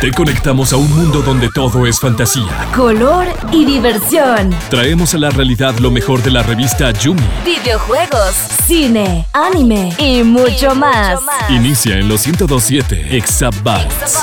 [0.00, 4.48] Te conectamos a un mundo donde todo es fantasía, color y diversión.
[4.70, 7.20] Traemos a la realidad lo mejor de la revista Yumi.
[7.44, 11.20] Videojuegos, cine, anime y mucho, más.
[11.50, 14.22] Inicia en los 1027 Exabytes.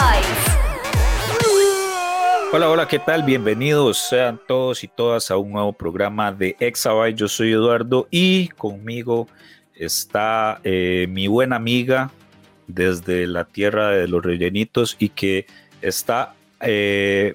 [2.51, 3.21] Hola, hola, ¿qué tal?
[3.21, 7.17] Bienvenidos sean todos y todas a un nuevo programa de Exabyte.
[7.17, 9.27] Yo soy Eduardo y conmigo
[9.75, 12.09] está eh, mi buena amiga
[12.73, 15.45] desde la tierra de los rellenitos y que
[15.81, 17.33] está eh,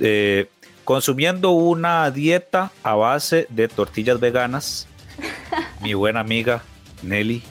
[0.00, 0.46] eh,
[0.84, 4.86] consumiendo una dieta a base de tortillas veganas.
[5.80, 6.62] Mi buena amiga
[7.02, 7.42] Nelly.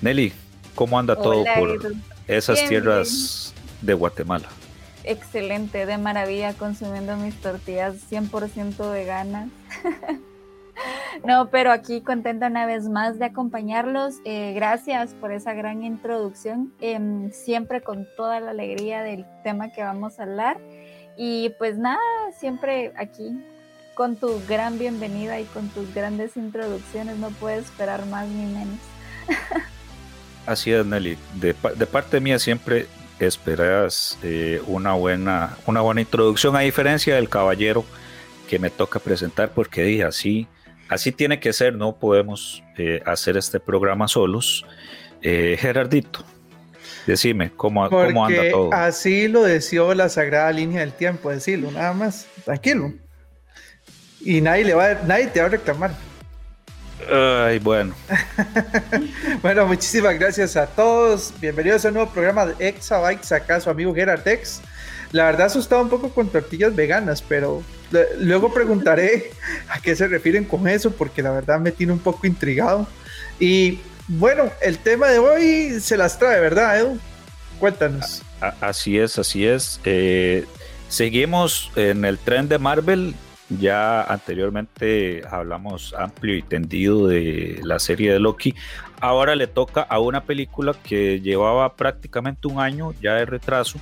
[0.00, 0.32] Nelly,
[0.74, 1.92] ¿cómo anda todo por
[2.26, 4.48] esas tierras de Guatemala?
[5.04, 9.48] Excelente, de maravilla consumiendo mis tortillas 100% veganas.
[11.24, 14.16] No, pero aquí contenta una vez más de acompañarlos.
[14.24, 19.82] Eh, gracias por esa gran introducción, em, siempre con toda la alegría del tema que
[19.82, 20.58] vamos a hablar.
[21.16, 21.98] Y pues nada,
[22.38, 23.42] siempre aquí
[23.94, 28.78] con tu gran bienvenida y con tus grandes introducciones, no puedo esperar más ni menos.
[30.46, 31.16] Así es, Nelly.
[31.34, 32.86] De, parte mía siempre
[33.18, 37.84] esperas eh, una, buena, una buena introducción, a diferencia del caballero
[38.48, 40.46] que me toca presentar, porque dije así
[40.88, 44.64] así tiene que ser, no podemos eh, hacer este programa solos.
[45.22, 46.24] Eh, Gerardito,
[47.06, 48.72] decime, ¿cómo, ¿cómo, anda todo?
[48.72, 52.92] Así lo deseó la sagrada línea del tiempo, decirlo, nada más, tranquilo.
[54.20, 55.90] Y nadie, le va, nadie te va a reclamar.
[57.12, 57.94] Ay, bueno.
[59.42, 61.32] bueno, muchísimas gracias a todos.
[61.40, 64.60] Bienvenidos a un nuevo programa de Exabytes, acá su amigo Gerard X.
[65.12, 67.62] La verdad asustado un poco con tortillas veganas, pero
[68.18, 69.30] Luego preguntaré
[69.68, 72.86] a qué se refieren con eso, porque la verdad me tiene un poco intrigado.
[73.38, 76.98] Y bueno, el tema de hoy se las trae, ¿verdad, Edu?
[77.58, 78.22] Cuéntanos.
[78.60, 79.80] Así es, así es.
[79.84, 80.44] Eh,
[80.88, 83.14] seguimos en el tren de Marvel.
[83.48, 88.54] Ya anteriormente hablamos amplio y tendido de la serie de Loki.
[89.00, 93.78] Ahora le toca a una película que llevaba prácticamente un año ya de retraso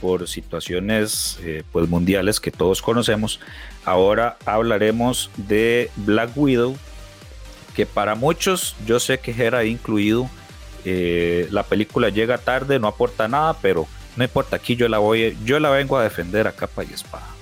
[0.00, 3.40] por situaciones eh, pues mundiales que todos conocemos.
[3.84, 6.76] Ahora hablaremos de Black Widow,
[7.74, 10.28] que para muchos, yo sé que era incluido,
[10.84, 13.86] eh, la película llega tarde, no aporta nada, pero
[14.16, 17.35] no importa, aquí yo la voy, yo la vengo a defender a capa y espada.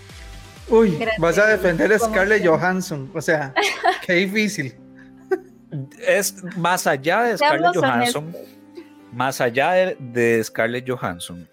[0.68, 3.54] Uy, vas a defender a Scarlett Johansson, o sea,
[4.06, 4.74] qué difícil.
[6.06, 8.34] Es más allá de Scarlett Johansson
[9.14, 11.48] más allá de, Scarlett Johansson,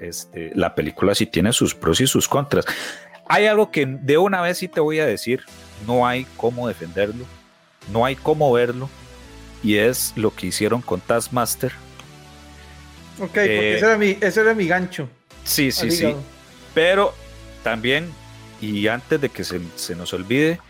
[0.00, 2.64] este, la película sí tiene sus pros y sus contras.
[3.28, 5.42] Hay algo que de una vez sí te voy a decir,
[5.86, 7.24] no hay cómo defenderlo,
[7.92, 8.88] no hay cómo verlo,
[9.62, 11.72] y es lo que hicieron con Taskmaster.
[13.18, 15.08] Ok, porque eh, ese, era mi, ese era mi gancho.
[15.44, 16.14] Sí, sí, sí.
[16.74, 17.12] Pero
[17.62, 18.10] también,
[18.60, 20.60] y antes de que se, nos olvide,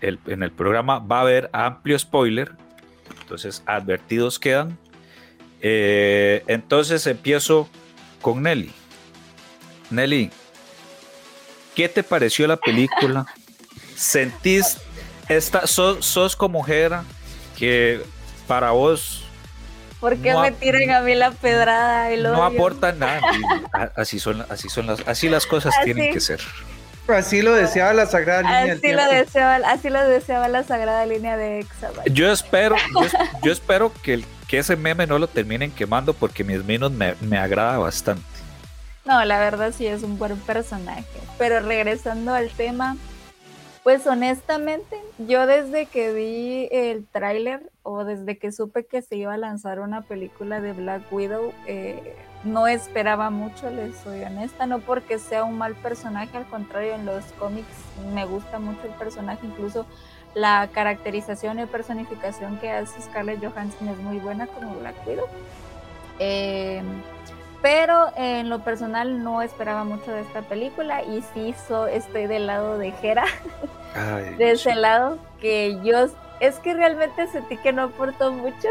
[0.00, 2.52] en el programa va a haber amplio spoiler.
[3.22, 4.78] Entonces, advertidos quedan
[5.60, 7.68] eh, entonces empiezo
[8.20, 8.72] con Nelly.
[9.90, 10.30] Nelly,
[11.74, 13.26] ¿qué te pareció la película?
[13.94, 14.78] ¿Sentís
[15.28, 16.98] esta, sos, como mujer
[17.56, 18.02] que
[18.46, 19.24] para vos...
[20.00, 22.14] ¿Por qué me tiran a mí la pedrada?
[22.14, 23.20] Y no aporta nada.
[23.96, 26.40] Así son, así son las, así las cosas tienen que ser.
[27.08, 28.74] Así lo deseaba la sagrada línea.
[28.74, 32.12] Así, lo deseaba, así lo deseaba la sagrada línea de Exabyte.
[32.12, 32.76] Yo espero,
[33.42, 37.38] yo, espero que, que, ese meme no lo terminen quemando porque mis menos me, me
[37.38, 38.24] agrada bastante.
[39.04, 41.04] No, la verdad sí es un buen personaje.
[41.38, 42.96] Pero regresando al tema,
[43.86, 49.32] pues honestamente, yo desde que vi el tráiler o desde que supe que se iba
[49.32, 52.16] a lanzar una película de Black Widow, eh,
[52.46, 57.04] no esperaba mucho, les soy honesta, no porque sea un mal personaje, al contrario, en
[57.04, 57.68] los cómics
[58.14, 59.86] me gusta mucho el personaje, incluso
[60.34, 65.26] la caracterización y personificación que hace Scarlett Johansson es muy buena como Black Widow.
[66.18, 66.82] Eh,
[67.62, 71.54] pero en lo personal no esperaba mucho de esta película y sí
[71.90, 73.24] estoy del lado de Hera,
[74.38, 76.06] de ese lado que yo
[76.38, 78.68] es que realmente sentí que no aportó mucho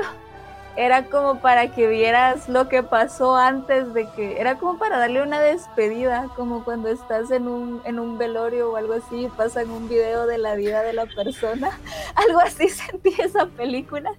[0.77, 5.21] era como para que vieras lo que pasó antes de que, era como para darle
[5.21, 9.87] una despedida, como cuando estás en un, en un velorio o algo así, pasan un
[9.87, 11.71] video de la vida de la persona,
[12.15, 14.11] algo así sentí esa película.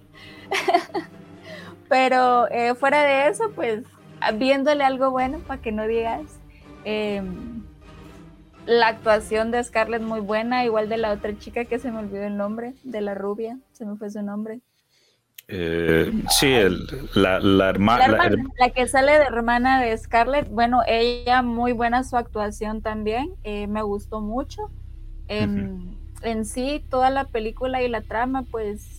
[1.89, 3.83] Pero eh, fuera de eso, pues
[4.35, 6.39] viéndole algo bueno para que no digas.
[6.83, 7.63] Em,
[8.65, 12.23] la actuación de Scarlett muy buena, igual de la otra chica que se me olvidó
[12.23, 14.59] el nombre, de la rubia, se me fue su nombre.
[15.49, 18.29] Eh, sí, el, la, la, hermana, la,
[18.59, 23.67] la, que sale de hermana de Scarlett, bueno, ella muy buena su actuación también, eh,
[23.67, 24.69] me gustó mucho.
[25.29, 28.96] En, en sí, toda la película y la trama, pues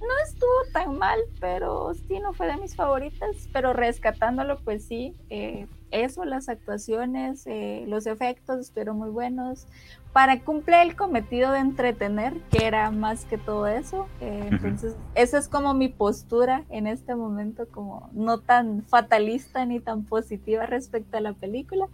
[0.00, 5.14] no estuvo tan mal, pero sí no fue de mis favoritas, pero rescatándolo, pues sí,
[5.30, 9.66] eh, eso, las actuaciones, eh, los efectos estuvieron muy buenos,
[10.12, 15.38] para cumplir el cometido de entretener, que era más que todo eso, eh, entonces esa
[15.38, 21.18] es como mi postura en este momento, como no tan fatalista ni tan positiva respecto
[21.18, 21.86] a la película,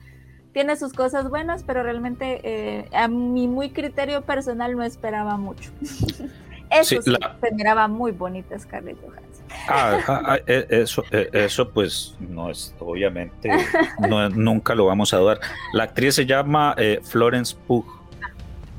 [0.53, 5.73] tiene sus cosas buenas, pero realmente a mi muy criterio personal no esperaba mucho.
[6.73, 9.45] Eso sí, se miraba muy bonita Scarlett Johansson.
[9.69, 13.51] Ah, ah, ah e, eso, e, eso pues no es, obviamente,
[14.09, 15.41] no, nunca lo vamos a dudar.
[15.75, 17.85] La actriz se llama eh, Florence Pugh.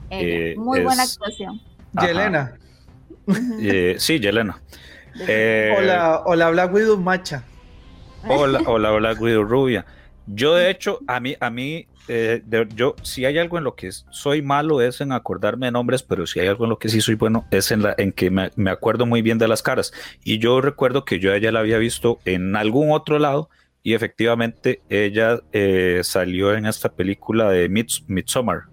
[0.09, 1.61] Eh, muy buena actuación.
[2.01, 2.57] Yelena.
[3.61, 4.59] Eh, sí, Yelena.
[5.77, 7.43] hola, hola Black Widow Macha.
[8.27, 9.85] Hola, hola Black Widow Rubia.
[10.25, 12.43] Yo de hecho, a mí, a mí eh,
[12.75, 16.27] yo, si hay algo en lo que soy malo es en acordarme de nombres, pero
[16.27, 18.49] si hay algo en lo que sí soy bueno es en, la, en que me,
[18.69, 19.93] acuerdo muy bien de las caras.
[20.23, 23.49] Y yo recuerdo que yo a ella la había visto en algún otro lado
[23.83, 28.63] y efectivamente ella eh, salió en esta película de Midsommar.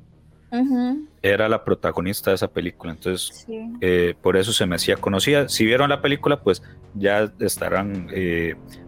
[1.22, 3.46] Era la protagonista de esa película, entonces
[3.80, 5.48] eh, por eso se me hacía conocida.
[5.48, 6.62] Si vieron la película, pues
[6.94, 8.08] ya estarán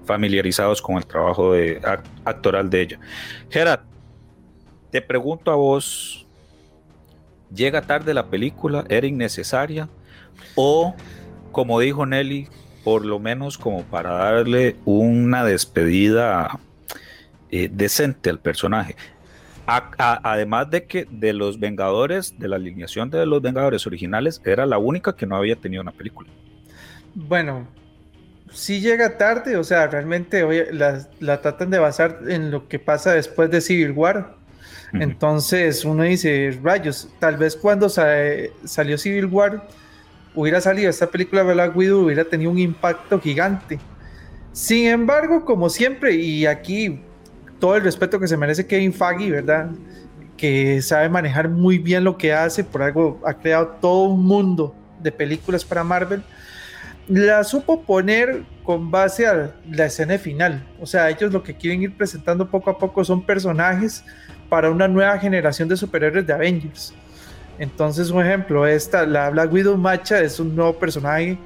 [0.05, 1.81] familiarizados con el trabajo de,
[2.25, 3.00] actoral de ella.
[3.49, 3.83] Gerard,
[4.93, 6.27] te pregunto a vos,
[7.53, 8.85] ¿llega tarde la película?
[8.91, 9.89] ¿Era innecesaria?
[10.55, 10.94] ¿O,
[11.50, 12.49] como dijo Nelly,
[12.85, 16.61] por lo menos como para darle una despedida
[17.50, 18.94] eh, decente al personaje?
[19.65, 24.77] además de que de los Vengadores, de la alineación de los Vengadores originales, era la
[24.77, 26.29] única que no había tenido una película.
[27.15, 27.67] Bueno,
[28.53, 33.50] sí llega tarde, o sea, realmente la, tratan de basar en lo que pasa después
[33.50, 34.42] de Civil War.
[34.93, 39.67] Entonces uno dice, rayos, tal vez cuando salió Civil War
[40.35, 43.79] hubiera salido esta película de Black Widow, hubiera tenido un impacto gigante.
[44.53, 47.00] Sin embargo, como siempre, y aquí
[47.59, 49.71] todo el respeto que se merece Kevin Feige, ¿verdad?
[50.37, 54.75] Que sabe manejar muy bien lo que hace, por algo ha creado todo un mundo
[55.00, 56.23] de películas para Marvel,
[57.09, 60.67] la supo poner con base a la escena final.
[60.81, 64.05] O sea, ellos lo que quieren ir presentando poco a poco son personajes
[64.52, 66.93] para una nueva generación de superhéroes de Avengers.
[67.58, 71.38] Entonces, un ejemplo, esta, la Black Widow Macha es un nuevo personaje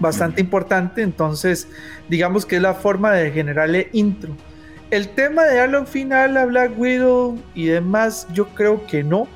[0.00, 1.68] bastante importante, entonces
[2.08, 4.34] digamos que es la forma de generarle intro.
[4.90, 9.28] El tema de darle final a Black Widow y demás, yo creo que no.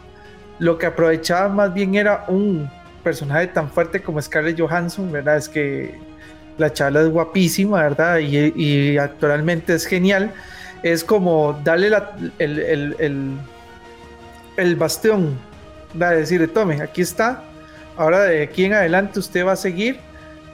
[0.58, 2.66] Lo que aprovechaba más bien era un
[3.04, 5.36] personaje tan fuerte como Scarlett Johansson, ¿verdad?
[5.36, 6.00] Es que
[6.56, 8.20] la charla es guapísima, ¿verdad?
[8.20, 10.32] Y, y actualmente es genial
[10.92, 11.90] es como darle
[12.38, 13.38] el,
[14.56, 15.36] el, bastión,
[16.00, 17.42] va a decir, tome, aquí está,
[17.96, 19.98] ahora de aquí en adelante usted va a seguir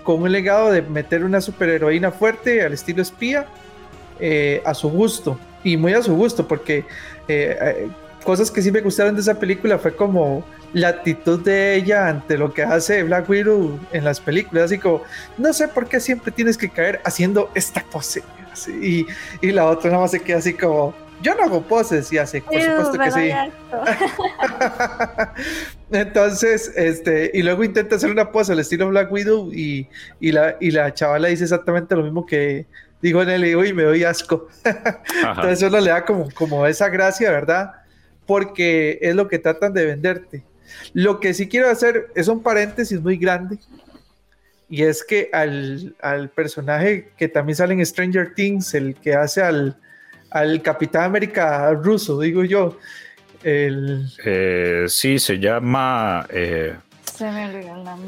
[0.03, 3.47] con un legado de meter una superheroína fuerte al estilo espía
[4.21, 6.79] eh, a su gusto, y muy a su gusto, porque
[7.29, 7.89] eh, eh,
[8.25, 12.39] cosas que sí me gustaron de esa película fue como la actitud de ella ante
[12.39, 15.03] lo que hace Black Widow en las películas, así como,
[15.37, 17.83] no sé por qué siempre tienes que caer haciendo esta
[18.53, 19.07] pose
[19.41, 22.43] y, la otra nada más se queda así como, yo no hago poses y hace,
[22.43, 23.31] por supuesto que sí.
[25.91, 29.89] Entonces, este, y luego intenta hacer una pose al estilo Black Widow y,
[30.21, 32.67] la, y la chavala dice exactamente lo mismo que
[33.03, 34.49] digo en el y me doy asco.
[34.65, 37.73] Entonces eso le da como, como esa gracia, ¿verdad?
[38.27, 40.45] Porque es lo que tratan de venderte.
[40.95, 43.59] Lo que sí quiero hacer es un paréntesis muy grande
[44.73, 49.77] y es que al, personaje que también sale en Stranger Things, el que hace al,
[50.31, 52.79] al Capitán América ruso, digo yo.
[53.43, 54.11] El...
[54.25, 56.27] Eh, sí, se llama...
[56.31, 56.75] Eh,
[57.05, 57.51] se me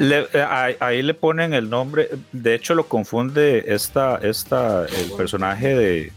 [0.01, 6.13] eh, ahí, le ponen el nombre, de hecho lo confunde esta, esta, el personaje de,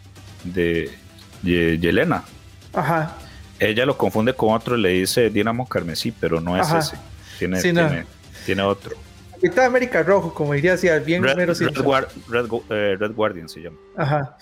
[0.46, 2.24] de, Yelena.
[2.72, 3.18] Ajá.
[3.60, 6.96] Ella lo confunde con otro, le dice Dinamo Carmesí, pero no es ese.
[7.38, 8.06] Tiene, tiene,
[8.46, 9.07] tiene otro.
[9.48, 13.78] Capitán América Rojo, como diría así, bien Red, eh, Red, Guardian se llama.
[13.96, 14.38] Ajá.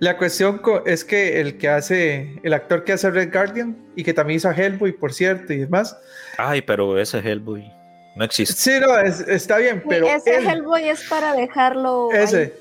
[0.00, 4.12] La cuestión es que el que hace, el actor que hace Red Guardian y que
[4.12, 5.96] también hizo a Hellboy, por cierto, y demás.
[6.36, 7.72] Ay, pero ese Hellboy
[8.16, 8.54] no existe.
[8.54, 10.06] Sí, no, está bien, pero.
[10.06, 12.10] ese Hellboy es para dejarlo.
[12.12, 12.54] Ese.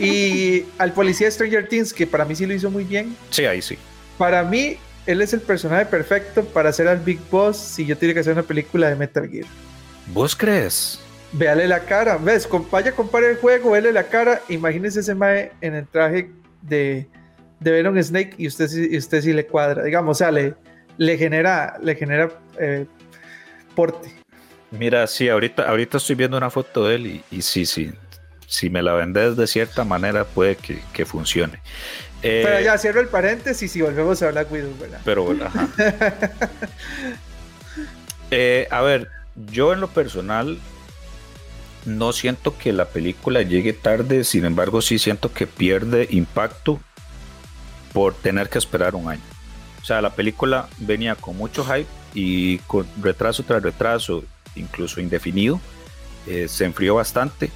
[0.00, 3.14] Y al policía Stranger Things, que para mí sí lo hizo muy bien.
[3.28, 3.76] Sí, ahí sí.
[4.16, 8.14] Para mí, él es el personaje perfecto para hacer al Big Boss si yo tuviera
[8.14, 9.46] que hacer una película de Metal Gear.
[10.14, 11.01] ¿Vos crees?
[11.32, 15.52] Véale la cara, ves, vaya a comprar el juego, véale la cara, imagínese ese mae
[15.60, 16.30] en el traje
[16.62, 17.06] de,
[17.60, 20.54] de Venom Snake y usted, y usted sí le cuadra, digamos, o sea, le,
[20.98, 22.86] le genera, le genera eh,
[23.74, 24.12] porte.
[24.70, 27.92] Mira, sí, ahorita, ahorita estoy viendo una foto de él y, y sí, sí,
[28.46, 31.58] si me la vendes de cierta manera puede que, que funcione.
[32.22, 35.00] Eh, pero ya cierro el paréntesis y volvemos a hablar Widow, ¿verdad?
[35.04, 35.50] Pero bueno,
[38.30, 39.08] eh, a ver,
[39.50, 40.58] yo en lo personal
[41.84, 46.80] no siento que la película llegue tarde, sin embargo sí siento que pierde impacto
[47.92, 49.22] por tener que esperar un año.
[49.82, 54.24] O sea, la película venía con mucho hype y con retraso tras retraso,
[54.54, 55.60] incluso indefinido,
[56.26, 57.50] eh, se enfrió bastante.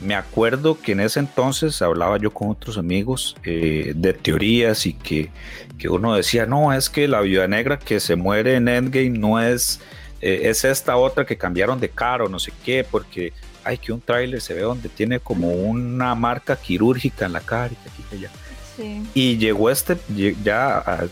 [0.00, 4.94] Me acuerdo que en ese entonces hablaba yo con otros amigos eh, de teorías y
[4.94, 5.30] que,
[5.78, 9.40] que, uno decía, no, es que la viuda negra que se muere en Endgame no
[9.40, 9.80] es,
[10.22, 13.34] eh, es esta otra que cambiaron de cara o no sé qué, porque
[13.70, 17.72] hay que un tráiler se ve donde tiene como una marca quirúrgica en la cara
[17.72, 18.30] y aquí y allá.
[18.76, 19.02] Sí.
[19.14, 19.96] Y llegó este,
[20.42, 21.04] ya a,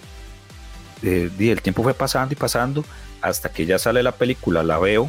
[1.05, 2.85] eh, el tiempo fue pasando y pasando
[3.21, 5.09] hasta que ya sale la película, la veo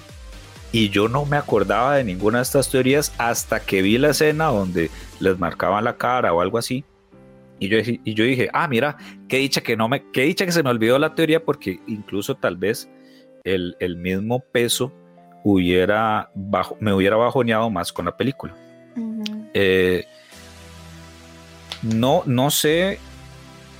[0.71, 4.45] y yo no me acordaba de ninguna de estas teorías hasta que vi la escena
[4.45, 6.85] donde les marcaban la cara o algo así.
[7.57, 8.95] Y yo, y yo dije, ah, mira,
[9.27, 12.35] qué dicha que no me, qué dicha que se me olvidó la teoría porque incluso
[12.35, 12.87] tal vez
[13.43, 14.93] el, el mismo peso
[15.53, 18.55] hubiera bajo, me hubiera bajoneado más con la película.
[19.53, 20.05] eh,
[21.81, 22.99] no, no sé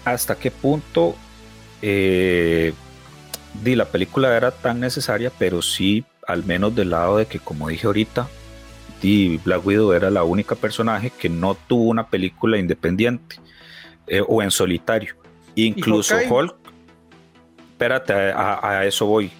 [0.05, 1.15] hasta qué punto
[1.81, 2.73] eh,
[3.63, 7.87] la película era tan necesaria, pero sí, al menos del lado de que, como dije
[7.87, 8.27] ahorita,
[9.01, 13.37] di, Black Widow era la única personaje que no tuvo una película independiente
[14.07, 15.15] eh, o en solitario.
[15.55, 16.55] Incluso Hulk,
[17.71, 19.31] espérate, a, a, eso voy.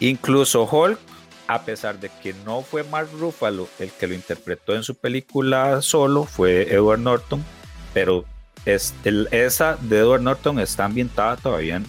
[0.00, 0.98] Incluso Hulk,
[1.46, 5.82] a pesar de que no fue Mark Ruffalo el que lo interpretó en su película
[5.82, 7.44] solo, fue Edward Norton,
[7.92, 8.24] pero
[8.64, 11.86] es, el, esa de Edward Norton está ambientada todavía en,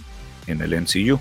[0.47, 1.19] en el MCU.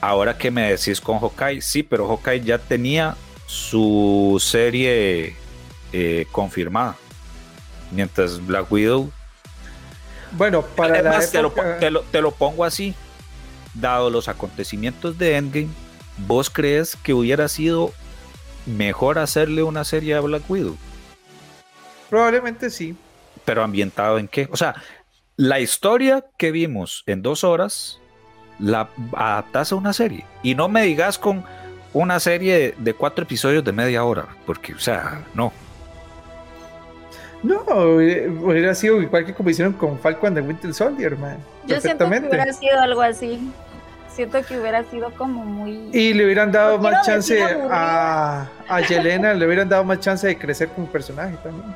[0.00, 5.34] Ahora que me decís con Hawkeye, sí, pero Hawkeye ya tenía su serie
[5.92, 6.96] eh, confirmada.
[7.90, 9.10] Mientras Black Widow.
[10.32, 12.94] Bueno, para Además, te, lo, te, lo, te, lo, pongo así.
[13.72, 15.68] Dado los acontecimientos de Endgame,
[16.18, 17.92] ¿vos crees que hubiera sido
[18.66, 20.76] mejor hacerle una serie a Black Widow?
[22.10, 22.96] Probablemente sí.
[23.44, 24.48] Pero ambientado en qué?
[24.50, 24.74] O sea,
[25.36, 28.00] la historia que vimos en dos horas
[28.58, 30.24] la adaptas a una serie.
[30.42, 31.44] Y no me digas con
[31.92, 35.52] una serie de cuatro episodios de media hora, porque, o sea, no.
[37.42, 41.36] No, hubiera sido igual que como hicieron con Falcon de Winter Soldier, man.
[41.66, 43.38] Yo siento que hubiera sido algo así.
[44.14, 45.90] Siento que hubiera sido como muy.
[45.92, 50.26] Y le hubieran dado no más chance a, a Yelena, le hubieran dado más chance
[50.26, 51.74] de crecer como personaje también.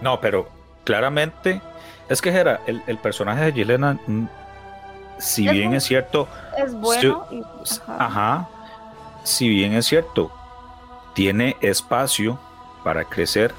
[0.00, 0.48] No, pero
[0.84, 1.60] claramente,
[2.08, 3.98] es que era el, el personaje de Yelena
[5.18, 6.28] si es bien muy, es cierto.
[6.56, 7.26] Es bueno.
[7.28, 7.42] Si, y,
[7.86, 8.04] ajá.
[8.06, 8.48] ajá.
[9.24, 10.32] Si bien es cierto,
[11.14, 12.38] tiene espacio
[12.82, 13.52] para crecer.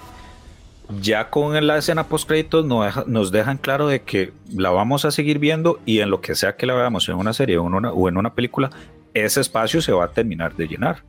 [0.99, 5.05] Ya con la escena post créditos nos, deja, nos, dejan claro de que la vamos
[5.05, 7.67] a seguir viendo y en lo que sea que la veamos en una serie o
[7.67, 8.69] en una, o en una película,
[9.13, 11.03] ese espacio se va a terminar de llenar.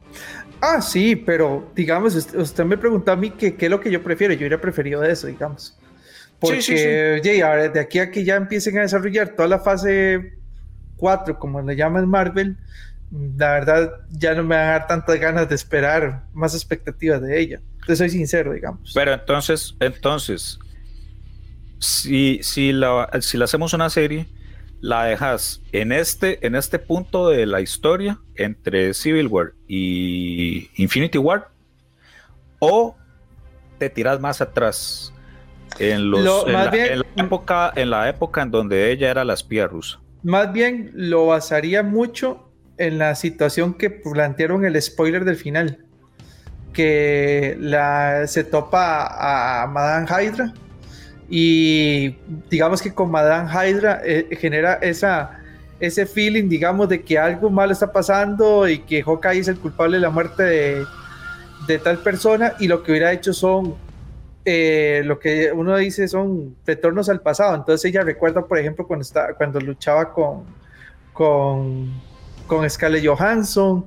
[0.60, 4.32] Ah, sí, pero digamos, usted me preguntó a mí qué es lo que yo prefiero.
[4.34, 5.76] Yo hubiera preferido eso, digamos.
[6.38, 7.30] Porque, sí, sí, sí.
[7.30, 10.34] Oye, ahora de aquí a que ya empiecen a desarrollar toda la fase
[10.96, 12.56] 4, como le llaman Marvel,
[13.36, 17.40] la verdad ya no me va a dar tantas ganas de esperar más expectativas de
[17.40, 17.60] ella.
[17.86, 18.92] Te soy sincero, digamos.
[18.94, 20.58] Pero entonces, entonces,
[21.78, 24.28] si, si, la, si la hacemos una serie,
[24.80, 31.18] la dejas en este, en este punto de la historia entre Civil War y Infinity
[31.18, 31.48] War,
[32.58, 32.96] o
[33.78, 35.12] te tiras más atrás
[35.78, 39.10] en, los, Lo, en, la, bien, en, la, época, en la época en donde ella
[39.10, 40.00] era la espía rusa.
[40.22, 42.48] Más bien lo basaría mucho
[42.78, 45.84] en la situación que plantearon el spoiler del final.
[46.72, 47.58] Que
[48.26, 50.52] se topa a Madame Hydra
[51.28, 52.16] y
[52.50, 55.38] digamos que con Madame Hydra eh, genera esa,
[55.80, 59.96] ese feeling, digamos, de que algo malo está pasando y que Hawkeye es el culpable
[59.96, 60.84] de la muerte de,
[61.66, 63.76] de tal persona y lo que hubiera hecho son
[64.44, 67.54] eh, lo que uno dice son retornos al pasado.
[67.54, 70.44] Entonces ella recuerda, por ejemplo, cuando, está, cuando luchaba con,
[71.12, 71.92] con,
[72.46, 73.84] con Scarlett Johansson,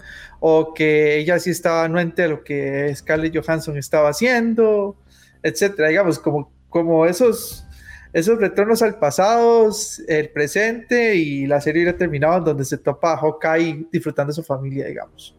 [0.48, 4.96] o que ella sí estaba anuente a lo que Scarlett Johansson estaba haciendo,
[5.42, 5.88] etcétera.
[5.88, 7.66] Digamos, como, como esos,
[8.14, 9.72] esos retornos al pasado,
[10.08, 14.36] el presente y la serie hubiera terminado en donde se topa a Hawkeye disfrutando de
[14.36, 15.36] su familia, digamos.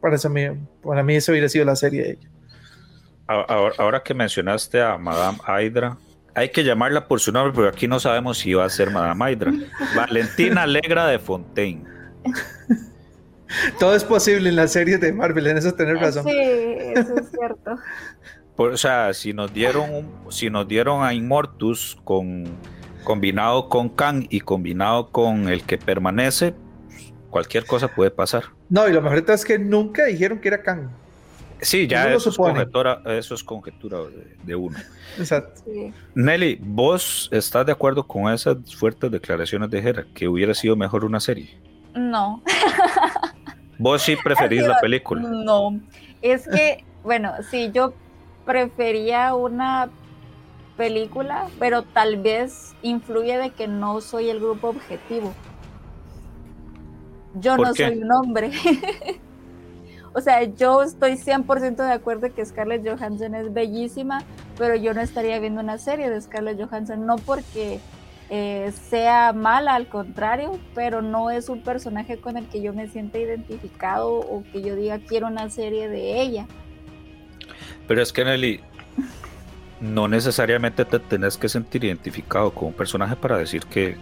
[0.00, 0.28] para, eso,
[0.82, 2.28] para mí eso hubiera sido la serie de ella.
[3.28, 5.96] Ahora, ahora, que mencionaste a Madame Hydra,
[6.34, 9.30] hay que llamarla por su nombre, pero aquí no sabemos si va a ser Madame
[9.30, 9.52] Hydra.
[9.94, 11.84] Valentina Alegra de Fontaine.
[13.78, 16.24] Todo es posible en la serie de Marvel, en eso tener razón.
[16.24, 17.76] Sí, eso es cierto.
[18.56, 22.44] o sea, si nos dieron si nos dieron a Immortus con
[23.04, 26.54] combinado con Kang y combinado con el que permanece,
[27.30, 28.44] cualquier cosa puede pasar.
[28.68, 30.90] No, y lo mejor es que nunca dijeron que era Kang.
[31.62, 33.98] Sí, ya eso, es, conjetura, eso es conjetura
[34.44, 34.78] de, uno.
[35.18, 35.62] Exacto.
[36.14, 40.06] Nelly, ¿vos estás de acuerdo con esas fuertes declaraciones de Hera?
[40.14, 41.58] Que hubiera sido mejor una serie.
[41.94, 42.42] No.
[43.80, 45.22] ¿Vos sí preferís la película?
[45.22, 45.80] No.
[46.22, 47.94] Es que, bueno, sí, yo
[48.44, 49.88] prefería una
[50.76, 55.32] película, pero tal vez influye de que no soy el grupo objetivo.
[57.34, 58.50] Yo no soy un hombre.
[60.12, 64.22] o sea, yo estoy 100% de acuerdo que Scarlett Johansson es bellísima,
[64.58, 67.80] pero yo no estaría viendo una serie de Scarlett Johansson, no porque
[68.32, 72.86] eh, sea mala, al contrario, pero no es un personaje con el que yo me
[72.86, 76.46] sienta identificado o que yo diga quiero una serie de ella.
[77.88, 78.60] Pero es que Nelly,
[79.80, 83.96] no necesariamente te tenés que sentir identificado con un personaje para decir que,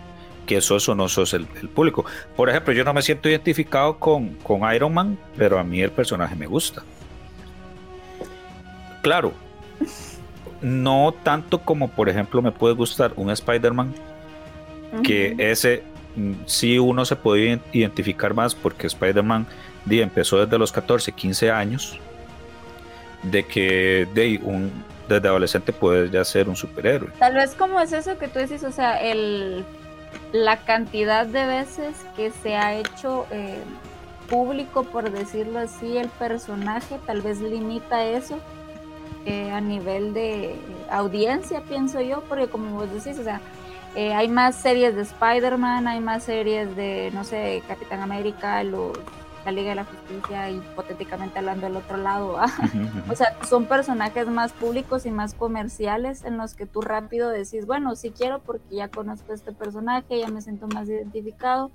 [0.45, 2.05] que sos o no sos el, público.
[2.37, 5.91] Por ejemplo, yo no me siento identificado con, con Iron Man, pero a mí el
[5.91, 6.83] personaje me gusta.
[9.01, 9.33] Claro,
[10.61, 13.95] no tanto como por ejemplo me puede gustar un Spider-Man,
[15.03, 15.83] que ese
[16.17, 19.47] mm, sí uno se puede identificar más porque Spider-Man
[19.91, 21.99] empezó desde los 14, 15 años,
[23.23, 24.71] de que de un,
[25.09, 27.11] desde adolescente puede ya ser un superhéroe.
[27.19, 29.65] Tal vez como es eso que tú dices, o sea, el
[30.33, 33.63] la cantidad de veces que se ha hecho eh,
[34.29, 38.39] público, por decirlo así, el personaje, tal vez limita eso
[39.25, 40.55] eh, a nivel de
[40.91, 43.41] audiencia, pienso yo, porque como vos decís, o sea,
[43.95, 48.97] eh, hay más series de Spider-Man, hay más series de, no sé, Capitán América, los
[49.45, 52.37] la Liga de la Justicia, hipotéticamente hablando del otro lado.
[53.11, 57.65] O sea, son personajes más públicos y más comerciales en los que tú rápido decís,
[57.67, 61.71] bueno, sí quiero porque ya conozco a este personaje, ya me siento más identificado.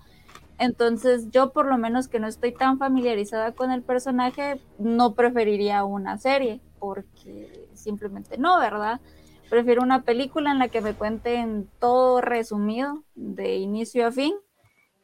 [0.59, 5.83] Entonces yo por lo menos que no estoy tan familiarizada con el personaje, no preferiría
[5.83, 9.01] una serie, porque simplemente no, ¿verdad?
[9.53, 14.33] Prefiero una película en la que me cuenten todo resumido, de inicio a fin,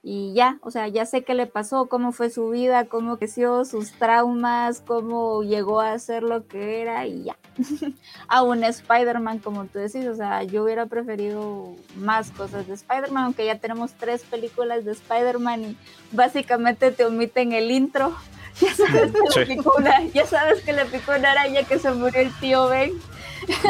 [0.01, 3.63] y ya, o sea, ya sé qué le pasó, cómo fue su vida, cómo creció,
[3.63, 7.37] sus traumas, cómo llegó a ser lo que era y ya.
[8.27, 13.25] a un Spider-Man, como tú decís, o sea, yo hubiera preferido más cosas de Spider-Man,
[13.25, 15.77] aunque ya tenemos tres películas de Spider-Man y
[16.11, 18.15] básicamente te omiten el intro.
[18.59, 21.91] Ya sabes, que le picó una, ya sabes que le picó una araña que se
[21.91, 22.91] murió el tío Ben.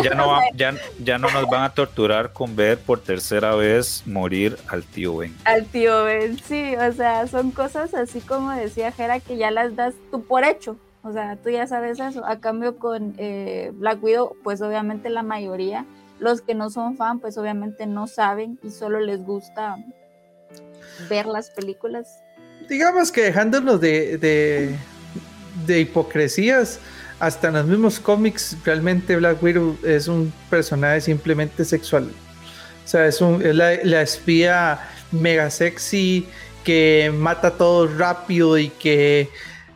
[0.03, 4.57] Ya no, ya, ya no nos van a torturar con ver por tercera vez morir
[4.67, 5.35] al tío Ben.
[5.45, 9.75] Al tío Ben, sí, o sea, son cosas así como decía Jera que ya las
[9.75, 10.77] das tú por hecho.
[11.01, 12.25] O sea, tú ya sabes eso.
[12.25, 15.85] A cambio con eh, Black Widow, pues obviamente la mayoría,
[16.19, 19.77] los que no son fan, pues obviamente no saben y solo les gusta
[21.09, 22.19] ver las películas.
[22.67, 24.75] Digamos que dejándonos de, de,
[25.65, 26.79] de hipocresías,
[27.19, 32.09] hasta en los mismos cómics, realmente Black Widow es un personaje simplemente sexual.
[32.85, 34.79] O sea, es, un, la, espía
[35.11, 36.27] mega sexy
[36.63, 39.29] que mata todo rápido y que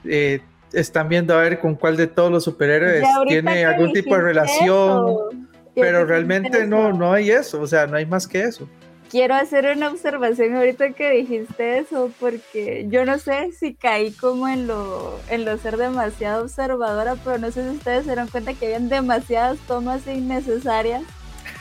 [0.05, 4.21] eh, están viendo a ver con cuál de todos los superhéroes tiene algún tipo de
[4.21, 5.49] relación.
[5.75, 8.69] Pero realmente no, no hay eso, o sea, no hay más que eso
[9.13, 14.47] quiero hacer una observación ahorita que dijiste eso, porque yo no sé si caí como
[14.47, 18.55] en lo, en lo ser demasiado observadora, pero no sé si ustedes se dieron cuenta
[18.55, 21.03] que habían demasiadas tomas innecesarias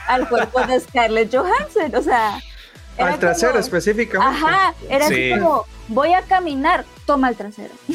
[0.08, 2.40] al cuerpo de Scarlett Johansson, o sea...
[2.96, 4.34] Al trasero específicamente.
[4.34, 7.74] Ajá, era así como, voy a caminar, toma el trasero.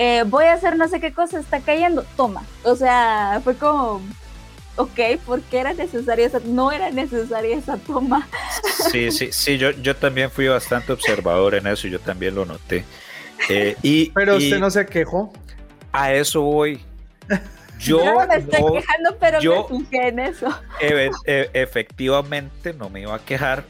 [0.00, 2.44] Eh, voy a hacer no sé qué cosa, está cayendo, toma.
[2.62, 4.00] O sea, fue como,
[4.78, 8.26] ok, ¿por qué era necesaria esa, no era necesaria esa toma?
[8.90, 12.84] Sí, sí, sí, yo, yo también fui bastante observador en eso, yo también lo noté.
[13.48, 15.32] Eh, y, pero usted no se quejó.
[15.92, 16.80] A eso voy.
[17.80, 20.46] Yo, no me estoy quejando, pero me fijé en eso.
[20.80, 21.10] E,
[21.52, 23.64] efectivamente no me iba a quejar,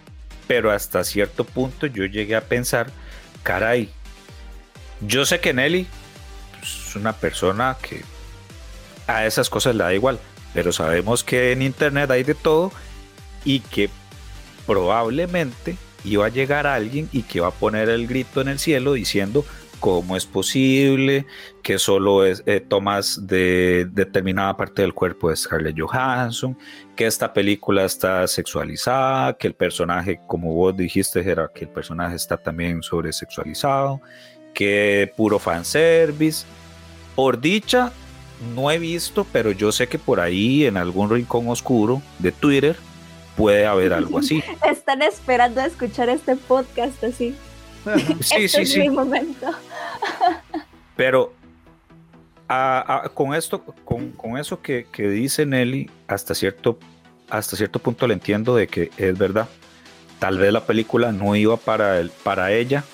[0.46, 2.88] pero hasta cierto punto yo llegué a pensar,
[3.42, 3.90] caray,
[5.00, 5.86] yo sé que Nelly
[6.62, 8.02] es una persona que
[9.06, 10.18] a esas cosas le da igual,
[10.54, 12.72] pero sabemos que en internet hay de todo
[13.44, 13.90] y que
[14.66, 18.92] probablemente iba a llegar alguien y que va a poner el grito en el cielo
[18.92, 19.44] diciendo
[19.80, 21.26] cómo es posible
[21.62, 26.56] que solo es, eh, tomas de determinada parte del cuerpo de Scarlett Johansson,
[26.96, 32.16] que esta película está sexualizada, que el personaje, como vos dijiste, era que el personaje
[32.16, 34.00] está también sobresexualizado,
[34.54, 36.46] que puro fanservice.
[37.14, 37.92] Por dicha,
[38.54, 42.76] no he visto, pero yo sé que por ahí en algún rincón oscuro de Twitter
[43.36, 44.42] puede haber algo así.
[44.70, 47.34] Están esperando a escuchar este podcast así.
[48.20, 48.80] Sí, este sí, es sí.
[48.80, 49.46] mi momento.
[50.96, 51.32] Pero
[52.48, 56.78] a- a- con esto, con, con eso que, que dice Nelly, hasta cierto,
[57.30, 59.48] hasta cierto punto le entiendo de que es verdad.
[60.18, 62.84] Tal vez la película no iba para, el, para ella,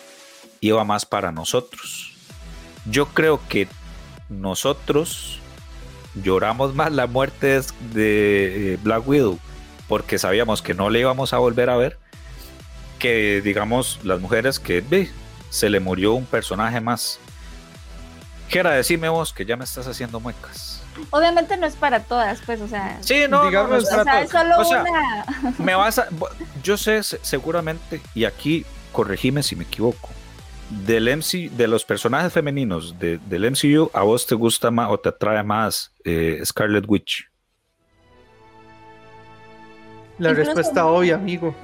[0.61, 2.13] iba más para nosotros.
[2.91, 3.67] Yo creo que
[4.29, 5.39] nosotros
[6.23, 7.61] lloramos más la muerte
[7.93, 9.39] de, de Black Widow
[9.89, 11.99] porque sabíamos que no le íbamos a volver a ver
[12.99, 15.11] que digamos las mujeres que ve,
[15.51, 17.19] se le murió un personaje más.
[18.49, 20.83] Quiera decirme vos que ya me estás haciendo muecas.
[21.11, 22.99] Obviamente no es para todas, pues, o sea.
[23.03, 24.43] Sí, no, Digamos, no, no es o para sea, es todos.
[24.43, 24.83] solo O sea,
[25.43, 25.55] una.
[25.59, 26.07] me vas a,
[26.63, 30.09] yo sé se- seguramente y aquí corregime si me equivoco.
[30.71, 34.99] Del MC, de los personajes femeninos de- del MCU, ¿a vos te gusta más o
[34.99, 37.29] te atrae más eh, Scarlet Witch?
[40.19, 41.55] La Incluso- respuesta obvia, amigo.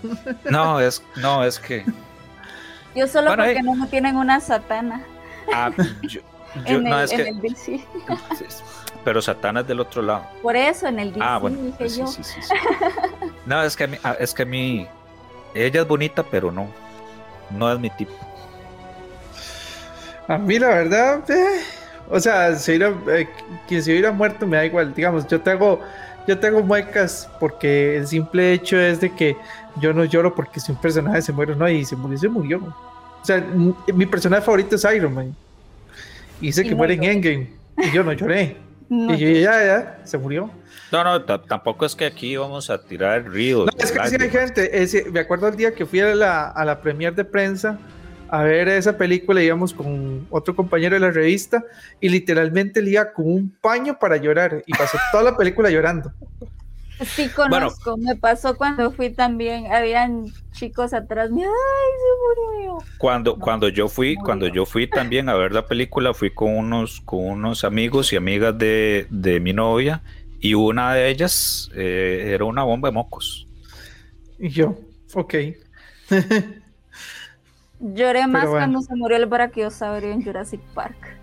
[0.50, 1.84] No, es, no, es que.
[2.94, 3.62] Yo solo Bueno, porque eh.
[3.62, 5.02] no, no tienen una satana
[5.52, 5.70] ah,
[6.02, 6.20] yo- yo-
[6.66, 7.28] en, no, el, es en que.
[7.28, 7.84] el DC.
[9.04, 10.26] Pero Satana es del otro lado.
[10.42, 11.56] Por eso en el DC Ah, bueno.
[11.62, 12.06] dije Sí, yo.
[12.08, 12.54] sí, sí, sí.
[13.46, 14.86] No, es que a mí, es que a mí,
[15.54, 16.68] ella es bonita, pero no,
[17.50, 18.12] no es mi tipo.
[20.30, 21.60] A mí la verdad, eh,
[22.08, 23.28] o sea, si hubiera, eh,
[23.66, 24.94] quien se hubiera muerto me da igual.
[24.94, 25.80] Digamos, yo tengo,
[26.28, 29.36] yo tengo muecas porque el simple hecho es de que
[29.80, 32.28] yo no lloro porque si un personaje se muere o no, y se murió, se
[32.28, 32.58] murió.
[32.58, 33.44] O sea,
[33.92, 35.34] mi personaje favorito es Iron Man.
[36.40, 37.02] Y Y que no muere en.
[37.04, 37.50] Endgame.
[37.78, 38.56] Y yo no lloré.
[38.90, 40.50] No, y yo ya, ya, se murió.
[40.90, 43.66] No, no, ta- tampoco es que aquí vamos a tirar ríos.
[43.66, 44.82] No, es que sí hay gente.
[44.82, 47.78] ese- me acuerdo el día que fui a la, a la premier de prensa
[48.30, 51.64] a ver esa película, íbamos con otro compañero de la revista
[52.00, 56.12] y literalmente le iba con un paño para llorar y pasó toda la película llorando.
[57.00, 62.78] Sí conozco, me pasó cuando fui también, habían chicos atrás ay, se murió.
[62.98, 64.22] Cuando, No, cuando yo fui, murió.
[64.22, 68.16] cuando yo fui también a ver la película, fui con unos, con unos amigos y
[68.16, 70.02] amigas de, de mi novia,
[70.40, 73.48] y una de ellas eh, era una bomba de mocos.
[74.38, 74.76] Y yo,
[75.14, 75.34] ok.
[77.80, 78.58] Lloré más bueno.
[78.58, 81.16] cuando se murió el brachiosaurio en Jurassic Park.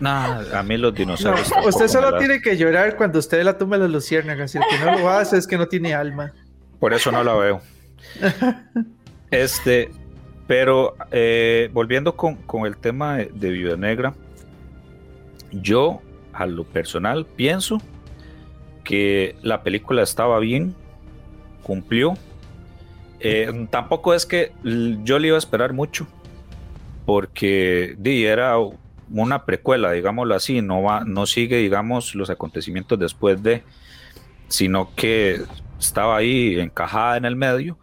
[0.00, 1.52] Nah, a mí los No, dinosaurios.
[1.64, 4.52] usted solo la- tiene que llorar cuando usted la tumba de las luciérnagas.
[4.54, 6.32] Y el que no lo hace es que no tiene alma.
[6.80, 7.60] Por eso no la veo.
[9.30, 9.90] Este,
[10.48, 14.14] pero eh, volviendo con, con el tema de, de Viuda Negra,
[15.52, 17.80] yo a lo personal pienso
[18.84, 20.74] que la película estaba bien,
[21.62, 22.14] cumplió.
[23.24, 26.06] Eh, tampoco es que yo le iba a esperar mucho,
[27.06, 28.56] porque di, era
[29.10, 33.62] una precuela, digámoslo así, no, va, no sigue, digamos, los acontecimientos después de,
[34.48, 35.42] sino que
[35.78, 37.78] estaba ahí encajada en el medio.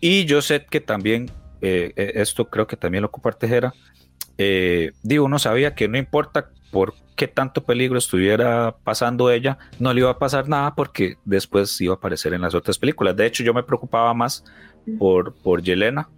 [0.00, 3.74] Y yo sé que también, eh, eh, esto creo que también lo comparte Jera,
[4.38, 9.92] eh, digo, uno sabía que no importa por qué tanto peligro estuviera pasando ella, no
[9.92, 13.14] le iba a pasar nada porque después iba a aparecer en las otras películas.
[13.14, 14.42] De hecho, yo me preocupaba más
[14.98, 16.08] por, por Yelena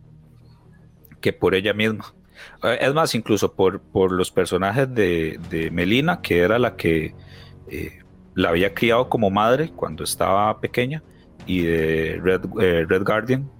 [1.20, 2.14] que por ella misma.
[2.62, 7.16] Eh, Es más, incluso por, por los personajes de, de Melina, que era la que
[7.68, 7.98] eh,
[8.36, 11.02] la había criado como madre cuando estaba pequeña,
[11.46, 13.50] y de Red, eh, Red Guardian,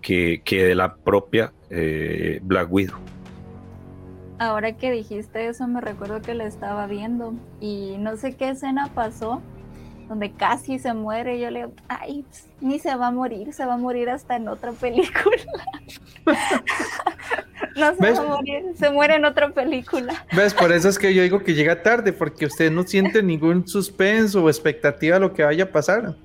[0.00, 3.00] que, que de la propia eh, Black Widow.
[4.44, 8.90] Ahora que dijiste eso, me recuerdo que la estaba viendo y no sé qué escena
[8.94, 9.40] pasó
[10.06, 11.38] donde casi se muere.
[11.38, 14.10] y Yo le digo, ay, ps, ni se va a morir, se va a morir
[14.10, 15.36] hasta en otra película.
[17.76, 18.18] no se ¿Ves?
[18.18, 20.26] va a morir, se muere en otra película.
[20.36, 20.52] ¿Ves?
[20.52, 24.44] Por eso es que yo digo que llega tarde, porque usted no siente ningún suspenso
[24.44, 26.16] o expectativa de lo que vaya a pasar.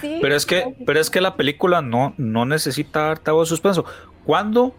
[0.00, 3.48] Sí, Pero es que, pero es que la película no, no necesita darte a vos
[3.48, 3.84] suspenso.
[4.24, 4.74] ¿Cuándo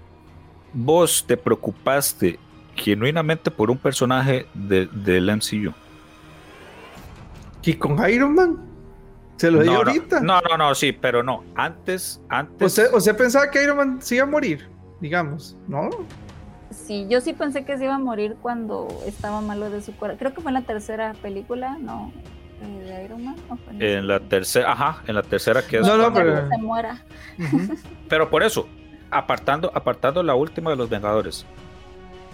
[0.74, 2.38] vos te preocupaste
[2.76, 5.74] genuinamente por un personaje de- del MCU?
[7.64, 8.58] Y con Iron Man,
[9.38, 10.20] se lo digo no, no, ahorita.
[10.22, 11.44] no, no, no, sí, pero no.
[11.56, 12.68] Antes, antes.
[12.68, 14.70] ¿Usted, ¿Usted pensaba que Iron Man se iba a morir?
[15.02, 15.90] Digamos, ¿no?
[16.70, 20.20] Sí, yo sí pensé que se iba a morir cuando estaba malo de su corazón.
[20.20, 22.12] Creo que fue en la tercera película, ¿no?
[22.62, 23.36] Eh, De Iron Man.
[23.50, 26.48] ¿o fue en en la tercera, ajá, en la tercera que es No, no, pero-
[26.48, 27.04] se muera.
[28.10, 28.68] Pero por eso,
[29.10, 31.46] apartando, apartando la última de los Vengadores,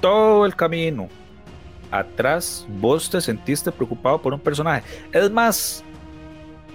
[0.02, 1.08] todo el camino
[1.92, 4.84] atrás vos te sentiste preocupado por un personaje.
[5.12, 5.84] Es más,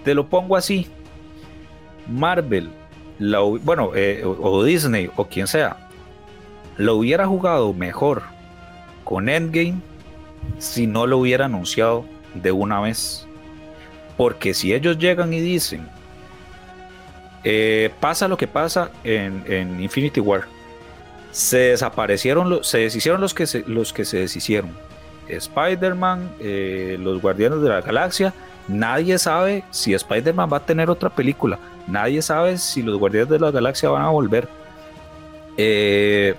[0.05, 0.87] te lo pongo así.
[2.09, 2.71] Marvel,
[3.63, 5.89] bueno, eh, o, Disney o quien sea,
[6.77, 8.23] lo hubiera jugado mejor
[9.03, 9.81] con Endgame
[10.59, 13.27] si no lo hubiera anunciado de una vez.
[14.17, 15.89] Porque si ellos llegan y dicen,
[17.45, 20.45] eh, pasa lo que pasa en, Infinity War,
[21.37, 24.71] se desaparecieron, se deshicieron los que se, los que se deshicieron.
[25.29, 28.33] Spider-Man, eh, los Guardianes de la Galaxia,
[28.69, 33.39] nadie sabe si Spider-Man va a tener otra película, nadie sabe si los Guardianes de
[33.39, 34.49] la Galaxia van a volver.
[35.59, 36.35] Eh,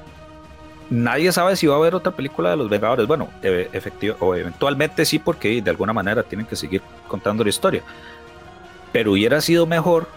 [0.89, 3.05] nadie sabe si va a haber otra película de los Vengadores.
[3.05, 3.69] Bueno, e,
[4.19, 7.83] o eventualmente sí, porque de alguna manera tienen que seguir contando la historia.
[8.91, 10.07] Pero hubiera sido mejor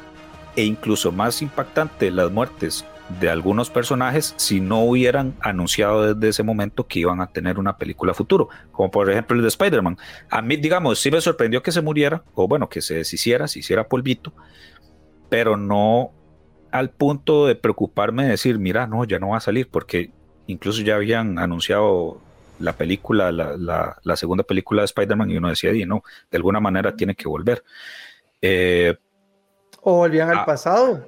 [0.56, 2.86] e incluso más impactante las muertes
[3.18, 7.76] de algunos personajes si no hubieran anunciado desde ese momento que iban a tener una
[7.76, 9.98] película futuro, como por ejemplo el de Spider-Man.
[10.30, 13.58] A mí, digamos, sí me sorprendió que se muriera, o bueno, que se deshiciera, se
[13.58, 14.32] hiciera polvito,
[15.28, 16.12] pero no
[16.70, 20.12] al punto de preocuparme de decir, mira, no, ya no va a salir, porque
[20.46, 22.20] incluso ya habían anunciado
[22.60, 26.94] la película, la, segunda película de Spider-Man, y uno decía, y no, de alguna manera
[26.94, 27.64] tiene que volver.
[28.40, 28.96] Eh,
[29.82, 31.06] o volvían al pasado.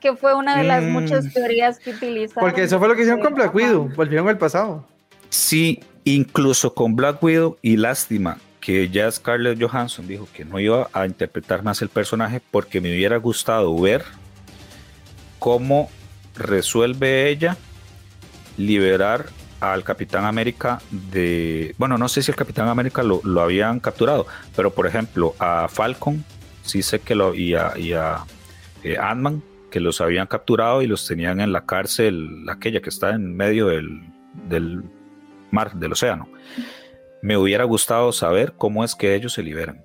[0.00, 1.30] Que fue una de las muchas mm.
[1.30, 2.48] teorías que utilizaron.
[2.48, 4.84] Porque eso fue lo que hicieron con Black Widow, volvieron al pasado.
[5.30, 10.88] Sí, incluso con Black Widow y lástima que ya Scarlett Johansson dijo que no iba
[10.92, 14.04] a interpretar más el personaje porque me hubiera gustado ver
[15.38, 15.90] cómo
[16.36, 17.56] resuelve ella
[18.56, 19.26] liberar
[19.58, 21.74] al Capitán América de...
[21.78, 26.24] Bueno, no sé si el Capitán América lo, habían capturado, pero por ejemplo a Falcon,
[26.62, 27.34] sí sé que lo...
[27.34, 28.24] y a, y a
[28.84, 33.10] eh, Ant-Man, que los habían capturado y los tenían en la cárcel, aquella que está
[33.10, 34.02] en medio del,
[34.48, 34.82] del
[35.50, 36.28] mar, del océano.
[37.22, 39.82] Me hubiera gustado saber cómo es que ellos se liberan.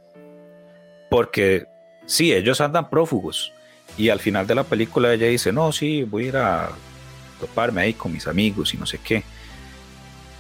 [1.10, 1.66] Porque
[2.06, 3.54] sí, ellos andan prófugos,
[3.98, 6.70] y al final de la película ella dice, no, sí, voy a ir a
[7.40, 9.24] toparme ahí con mis amigos y no sé qué.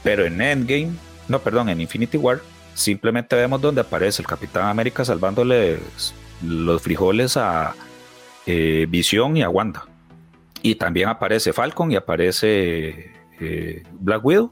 [0.03, 0.91] Pero en Endgame,
[1.29, 2.41] no, perdón, en Infinity War,
[2.73, 5.79] simplemente vemos donde aparece el Capitán América salvándole
[6.43, 7.73] los frijoles a
[8.47, 9.85] eh, Visión y a Wanda.
[10.63, 14.51] Y también aparece Falcon y aparece eh, Black Widow.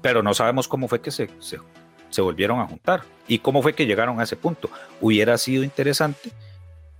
[0.00, 1.58] Pero no sabemos cómo fue que se, se,
[2.08, 4.70] se volvieron a juntar y cómo fue que llegaron a ese punto.
[5.00, 6.30] Hubiera sido interesante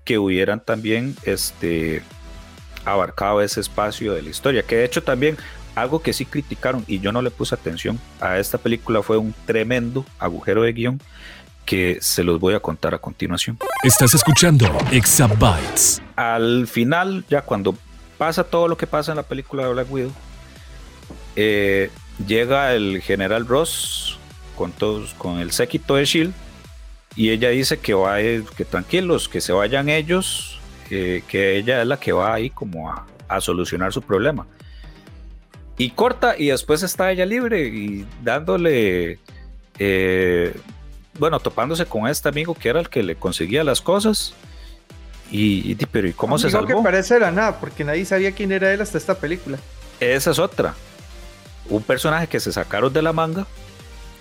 [0.04, 2.02] que hubieran también este,
[2.84, 4.62] abarcado ese espacio de la historia.
[4.62, 5.36] Que de hecho también
[5.74, 9.34] algo que sí criticaron y yo no le puse atención a esta película fue un
[9.46, 11.00] tremendo agujero de guion
[11.64, 13.58] que se los voy a contar a continuación.
[13.82, 16.02] Estás escuchando Exabytes.
[16.16, 17.76] Al final, ya cuando
[18.18, 20.12] pasa todo lo que pasa en la película de Black Widow,
[21.36, 21.90] eh,
[22.26, 24.18] llega el general Ross
[24.56, 26.34] con todos, con el séquito de Shield
[27.16, 30.58] y ella dice que va que tranquilos, que se vayan ellos,
[30.90, 34.46] eh, que ella es la que va ahí como a, solucionar su problema.
[35.78, 39.18] Y corta y después está ella libre y dándole,
[39.78, 40.54] eh,
[41.20, 44.34] bueno, topándose con este amigo que era el que le conseguía las cosas.
[45.30, 46.66] Y, pero ¿y cómo se salvó?
[46.66, 49.58] que parece la nada, porque nadie sabía quién era él hasta esta película.
[50.00, 50.74] Esa es otra.
[51.68, 53.46] Un personaje que se sacaron de la manga,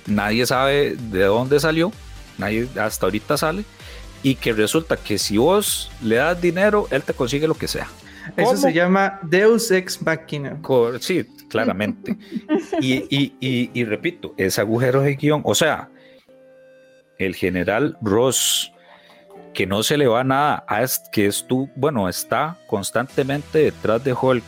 [0.06, 1.92] nadie sabe de dónde salió
[2.40, 3.64] nadie hasta ahorita sale,
[4.24, 7.88] y que resulta que si vos le das dinero, él te consigue lo que sea.
[8.36, 10.60] Eso se llama Deus Ex Machina.
[11.00, 12.18] Sí, claramente.
[12.82, 15.90] y, repito, ese agujero de guion, o sea,
[17.20, 18.74] el general Ross,
[19.54, 24.14] que no se le va nada, a que es tú, bueno, está constantemente detrás de
[24.14, 24.44] Hulk,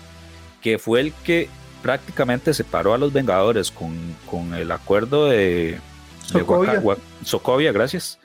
[0.61, 1.49] que fue el que
[1.81, 3.95] prácticamente separó a los Vengadores con,
[4.29, 5.79] con el acuerdo de,
[7.23, 7.71] Sokovia.
[7.71, 8.19] gracias.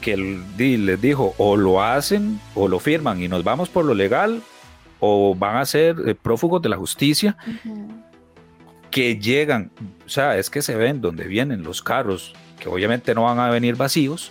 [0.00, 4.42] Que les dijo, o lo hacen o lo firman y nos vamos por lo legal,
[5.00, 7.36] o van a ser eh, prófugos de la justicia,
[8.94, 9.72] que llegan,
[10.06, 13.50] o sea, es que se ven donde vienen los carros, que obviamente no van a
[13.50, 14.30] venir vacíos.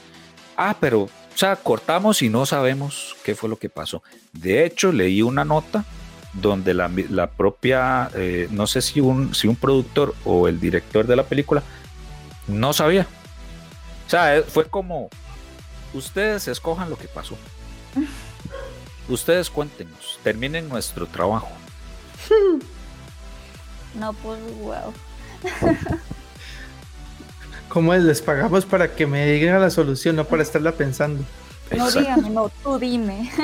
[0.55, 4.03] Ah, pero, o sea, cortamos y no sabemos qué fue lo que pasó.
[4.31, 5.83] De hecho, leí una nota
[6.31, 11.17] donde la, propia, eh, no sé si un, si un productor o el director de
[11.17, 11.61] la película
[12.47, 13.05] no sabía.
[14.07, 15.09] O sea, eh, fue como,
[15.93, 17.37] ustedes escojan lo que pasó.
[19.09, 21.51] Ustedes cuéntenos, terminen nuestro trabajo.
[23.95, 24.93] No, pues, wow.
[27.69, 28.03] ¿Cómo es?
[28.03, 31.23] Les pagamos para que me digan la solución, no para estarla pensando.
[31.75, 33.31] No dígame, no, tú dime.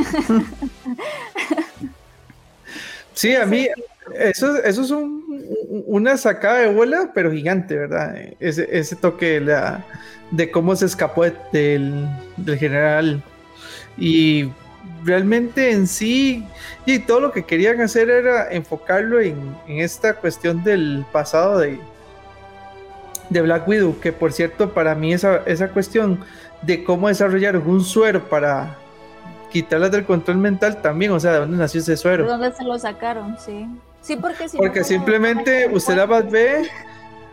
[3.19, 3.67] Sí, a mí
[4.15, 8.15] eso, eso es un, una sacada de bola, pero gigante, ¿verdad?
[8.39, 9.85] Ese, ese toque de, la,
[10.31, 12.07] de cómo se escapó del,
[12.37, 13.21] del general.
[13.97, 14.49] Y
[15.03, 16.45] realmente en sí,
[16.85, 21.79] y todo lo que querían hacer era enfocarlo en, en esta cuestión del pasado de,
[23.29, 26.19] de Black Widow, que por cierto, para mí esa, esa cuestión
[26.61, 28.75] de cómo desarrollar un suero para
[29.51, 32.23] quitarlas del control mental también, o sea, ¿de dónde nació ese suero?
[32.23, 33.37] ¿De dónde se lo sacaron?
[33.39, 33.67] Sí.
[34.01, 36.69] Sí, porque si Porque simplemente usted la ve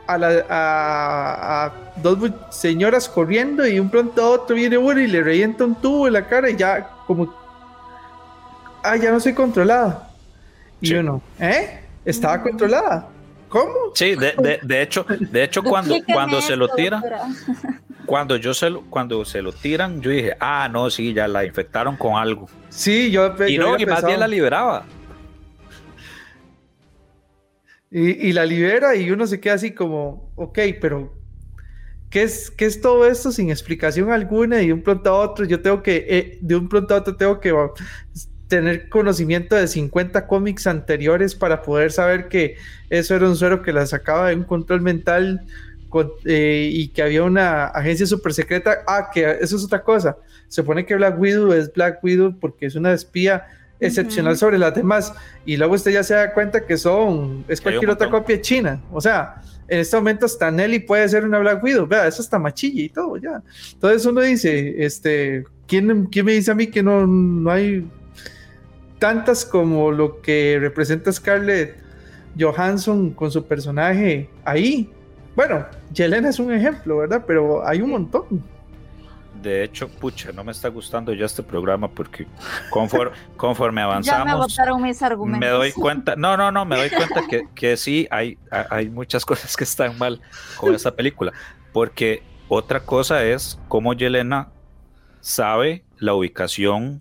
[0.07, 2.19] a, la, a, a, dos
[2.51, 6.15] señoras corriendo y un pronto a otro viene uno y le revienta un tubo en
[6.15, 7.33] la cara y ya como
[8.83, 10.11] ah, ya no soy controlada.
[10.81, 10.95] Y sí.
[10.95, 11.81] uno, ¿eh?
[12.05, 13.09] Estaba controlada.
[13.49, 13.73] ¿Cómo?
[13.95, 17.03] Sí, de, de, de hecho, de hecho cuando, cuando se lo tiran,
[18.07, 21.45] cuando yo se lo, cuando se lo tiran, yo dije, ah, no, sí, ya la
[21.45, 22.49] infectaron con algo.
[22.69, 24.85] Sí, yo, y yo no, y más bien la liberaba.
[27.91, 31.16] Y, y, la libera y uno se queda así como, ok, pero
[32.17, 34.63] ¿qué es, qué es todo esto sin explicación alguna?
[34.63, 37.15] Y de un pronto a otro, yo tengo que, eh, de un pronto a otro
[37.15, 37.55] tengo que
[38.49, 42.57] tener conocimiento de 50 cómics anteriores para poder saber que
[42.89, 45.45] eso era un suero que la sacaba de un control mental
[46.25, 48.79] eh, y que había una agencia super secreta.
[48.87, 50.17] Ah, que eso es otra cosa.
[50.49, 53.45] Se supone que Black Widow es Black Widow porque es una espía
[53.81, 54.41] excepcional uh -huh.
[54.41, 55.13] sobre las demás.
[55.45, 58.81] Y luego usted ya se da cuenta que son, es cualquier otra copia china.
[58.93, 61.87] O sea, en este momento hasta Nelly puede ser una Black Widow.
[61.87, 63.43] Vea, eso está machilla y todo, ya.
[63.73, 67.87] Entonces uno dice, este, ¿quién, quién me dice a mí que no, no hay
[68.99, 71.87] tantas como lo que representa Scarlett
[72.39, 74.91] Johansson con su personaje ahí.
[75.35, 77.25] Bueno, Yelena es un ejemplo, ¿verdad?
[77.27, 78.45] Pero hay un montón.
[79.47, 82.27] De hecho, pucha, no me está gustando ya este programa porque
[82.69, 84.27] conforme, conforme avanzamos.
[84.27, 85.39] Ya me votaron mis argumentos.
[85.39, 89.25] Me doy cuenta, no, no, no, me doy cuenta que, que sí, hay, hay muchas
[89.25, 90.21] cosas que están mal
[90.57, 91.33] con esta película.
[91.73, 94.49] Porque otra cosa es cómo Yelena
[95.21, 97.01] sabe la ubicación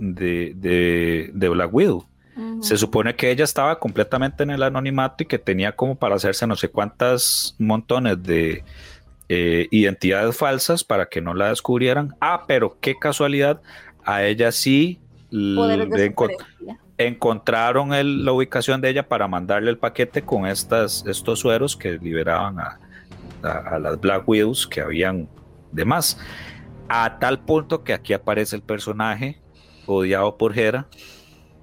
[0.00, 2.04] de, de, de Black Widow.
[2.36, 2.62] Uh -huh.
[2.64, 6.48] Se supone que ella estaba completamente en el anonimato y que tenía como para hacerse
[6.48, 8.64] no sé cuántas montones de
[9.32, 12.16] eh, identidades falsas para que no la descubrieran.
[12.20, 13.62] Ah, pero qué casualidad,
[14.04, 14.98] a ella sí
[15.30, 16.32] le encont
[16.98, 21.92] encontraron el, la ubicación de ella para mandarle el paquete con estas, estos sueros que
[21.92, 22.80] liberaban a,
[23.42, 25.28] a, a las Black Widows que habían
[25.70, 26.18] de más.
[26.88, 29.40] A tal punto que aquí aparece el personaje
[29.86, 30.88] odiado por Hera,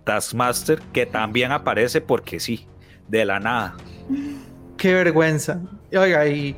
[0.06, 2.66] Taskmaster, que también aparece porque sí,
[3.10, 3.76] de la nada.
[4.78, 5.62] Qué vergüenza.
[5.94, 6.56] Oiga, y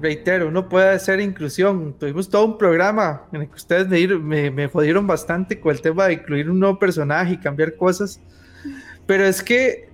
[0.00, 1.94] reitero, no puede hacer inclusión.
[1.98, 5.80] Tuvimos todo un programa en el que ustedes me, me, me jodieron bastante con el
[5.80, 8.20] tema de incluir un nuevo personaje y cambiar cosas.
[9.06, 9.88] Pero es que,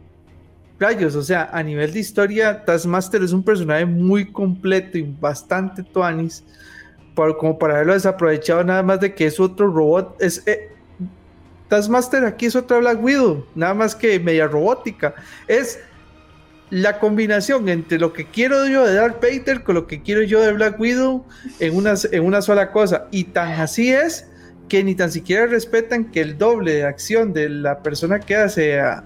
[0.78, 5.82] rayos, o sea, a nivel de historia, Taskmaster es un personaje muy completo y bastante
[5.82, 6.44] tuanis.
[7.14, 10.20] Por, como para haberlo desaprovechado nada más de que es otro robot.
[10.20, 10.70] Es, eh,
[11.68, 15.14] Taskmaster aquí es otra Black Widow, nada más que media robótica.
[15.48, 15.80] Es
[16.70, 20.40] la combinación entre lo que quiero yo de Darth Vader con lo que quiero yo
[20.40, 21.24] de Black Widow
[21.60, 23.06] en una, en una sola cosa.
[23.10, 24.28] Y tan así es
[24.68, 28.80] que ni tan siquiera respetan que el doble de acción de la persona que hace
[28.80, 29.04] a,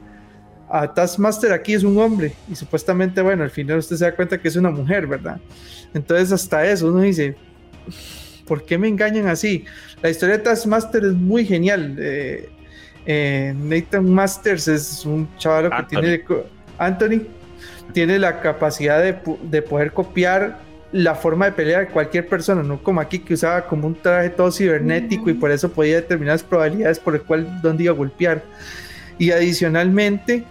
[0.70, 2.32] a Taskmaster aquí es un hombre.
[2.50, 5.38] Y supuestamente, bueno, al final usted se da cuenta que es una mujer, ¿verdad?
[5.92, 7.36] Entonces hasta eso uno dice,
[8.46, 9.66] ¿por qué me engañan así?
[10.02, 11.96] La historia de Taskmaster es muy genial.
[11.98, 12.48] Eh,
[13.04, 16.24] eh, Nathan Masters es un chaval que tiene...
[16.78, 17.26] Anthony
[17.92, 20.58] tiene la capacidad de, de, poder copiar
[20.92, 24.30] la forma de pelea de cualquier persona, no como aquí que usaba como un traje
[24.30, 27.96] todo cibernético y por eso podía determinar las probabilidades por el cual dónde iba a
[27.96, 28.42] golpear.
[29.18, 30.44] Y adicionalmente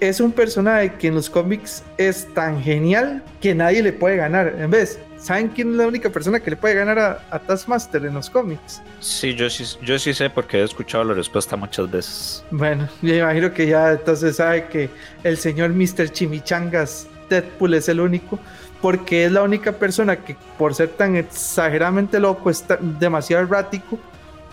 [0.00, 4.54] es un personaje que en los cómics es tan genial que nadie le puede ganar.
[4.58, 8.04] En vez, ¿saben quién es la única persona que le puede ganar a, a Taskmaster
[8.06, 8.82] en los cómics?
[9.00, 12.44] Sí yo, sí, yo sí sé porque he escuchado la respuesta muchas veces.
[12.50, 14.88] Bueno, yo imagino que ya entonces sabe que
[15.22, 16.10] el señor Mr.
[16.10, 18.38] Chimichangas Deadpool es el único,
[18.80, 23.98] porque es la única persona que por ser tan exageradamente loco, está demasiado errático,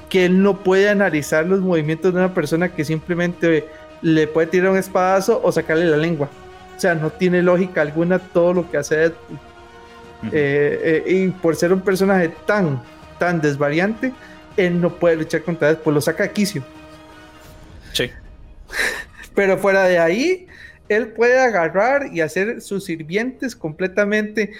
[0.09, 3.67] que él no puede analizar los movimientos de una persona que simplemente
[4.01, 6.29] le puede tirar un espadazo o sacarle la lengua.
[6.75, 9.37] O sea, no tiene lógica alguna todo lo que hace Deadpool.
[10.21, 10.29] Uh -huh.
[10.33, 12.81] eh, eh, y por ser un personaje tan,
[13.19, 14.13] tan desvariante,
[14.55, 16.63] él no puede luchar contra Deadpool, lo saca a quicio.
[17.93, 18.11] Sí.
[19.35, 20.47] Pero fuera de ahí,
[20.89, 24.53] él puede agarrar y hacer sus sirvientes completamente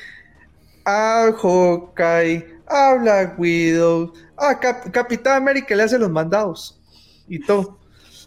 [0.85, 6.79] a Hawkeye, a Black Widow, a Cap Capitán América le hace los mandados
[7.27, 7.76] y todo.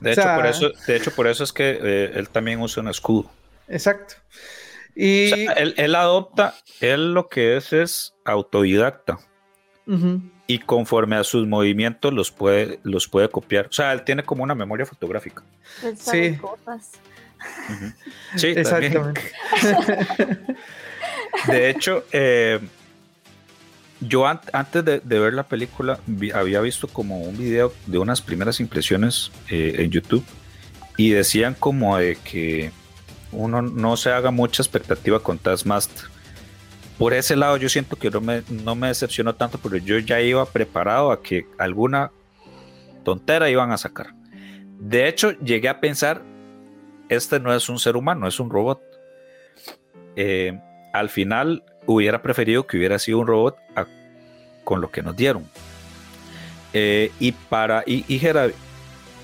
[0.00, 2.88] De, hecho, por eso, de hecho, por eso es que eh, él también usa un
[2.88, 3.30] escudo.
[3.68, 4.14] Exacto.
[4.94, 9.18] Y él, adopta, él lo que es es autodidacta.
[10.46, 13.66] Y conforme a sus movimientos los puede, los puede copiar.
[13.66, 15.42] O sea, él tiene como una memoria fotográfica.
[15.96, 16.38] Sí.
[18.36, 19.20] Sí, exactamente.
[21.48, 22.60] de hecho, eh,
[24.00, 26.00] yo antes de, ver la película
[26.34, 30.24] había visto como un video de unas primeras impresiones eh, en YouTube
[30.96, 32.72] y decían como de que
[33.32, 36.06] uno no se haga mucha expectativa con Taskmaster.
[36.98, 40.20] Por ese lado yo siento que no me, no me decepcionó tanto porque yo ya
[40.20, 42.10] iba preparado a que alguna
[43.04, 44.14] tontera iban a sacar.
[44.78, 46.22] De hecho, llegué a pensar,
[47.08, 48.80] este no es un ser humano, es un robot.
[50.16, 50.58] Eh,
[50.92, 51.64] al final
[51.94, 53.58] hubiera preferido que hubiera sido un robot
[54.64, 55.44] con lo que nos dieron.
[56.72, 58.20] Eh, y para, y, y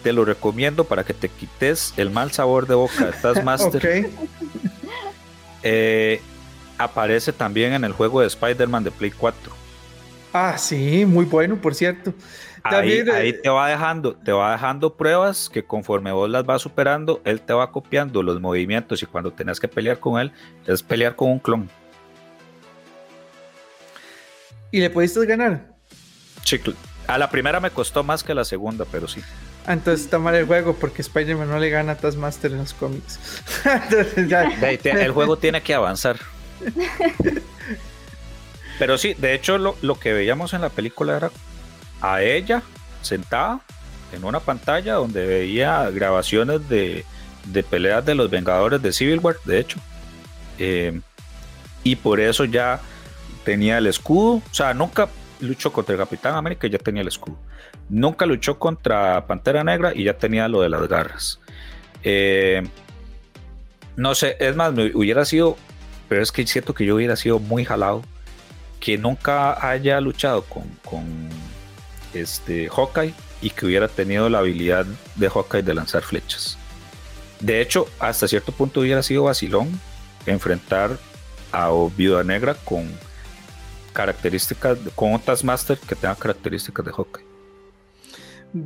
[0.02, 4.10] te lo recomiendo para que te quites el mal sabor de boca de Taskmaster.
[5.68, 6.20] Eh,
[6.78, 9.52] aparece también en el juego de Spider-Man de Play 4.
[10.32, 12.14] Ah, sí, muy bueno, por cierto.
[12.62, 17.20] Ahí, ahí, te va dejando, te va dejando pruebas que conforme vos las vas superando,
[17.24, 20.32] él te va copiando los movimientos y cuando tenés que pelear con él,
[20.66, 21.68] es pelear con un clon.
[24.76, 25.68] ¿Y le pudiste ganar?
[26.44, 26.60] Sí,
[27.06, 29.22] a la primera me costó más que a la segunda, pero sí.
[29.64, 32.74] Ah, entonces está mal el juego porque Spider-Man no le gana a Taskmaster en los
[32.74, 33.18] cómics.
[34.84, 36.18] El juego tiene que avanzar.
[38.78, 41.30] Pero sí, de hecho lo, que veíamos en la película era
[42.02, 42.62] a ella
[43.00, 43.60] sentada
[44.12, 47.06] en una pantalla donde veía grabaciones de,
[47.70, 49.78] peleas de los Vengadores de Civil War, de hecho.
[50.58, 51.00] Eh,
[51.82, 52.82] y por eso ya
[53.46, 54.42] tenía el escudo.
[54.50, 57.38] O sea, nunca luchó contra el Capitán América y ya tenía el escudo.
[57.88, 61.38] Nunca luchó contra Pantera Negra y ya tenía lo de las garras.
[62.02, 62.66] Eh,
[63.94, 65.56] no sé, es más, me hubiera sido,
[66.08, 68.02] pero es que es cierto que yo hubiera sido muy jalado
[68.80, 71.04] que nunca haya luchado con, con
[72.12, 76.58] este Hawkeye y que hubiera tenido la habilidad de Hawkeye de lanzar flechas.
[77.38, 79.80] De hecho, hasta cierto punto hubiera sido vacilón
[80.26, 80.98] enfrentar
[81.52, 82.90] a Viuda Negra con
[83.96, 87.24] características, con un Taskmaster que tenga características de Hawkeye.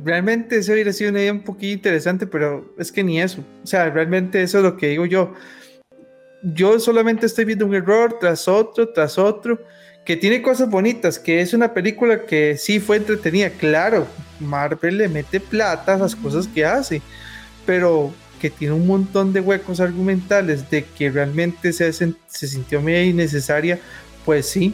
[0.03, 3.43] Realmente eso hubiera sido una idea un poquito interesante, pero es que ni eso.
[3.63, 5.33] O sea, realmente eso es lo que digo yo.
[6.43, 9.59] Yo solamente estoy viendo un error tras otro, tras otro,
[10.05, 13.51] que tiene cosas bonitas, que es una película que sí fue entretenida.
[13.51, 14.07] Claro,
[14.39, 17.01] Marvel le mete plata a las cosas que hace,
[17.65, 23.11] pero que tiene un montón de huecos argumentales de que realmente se, se sintió medio
[23.11, 23.79] innecesaria,
[24.25, 24.73] pues sí.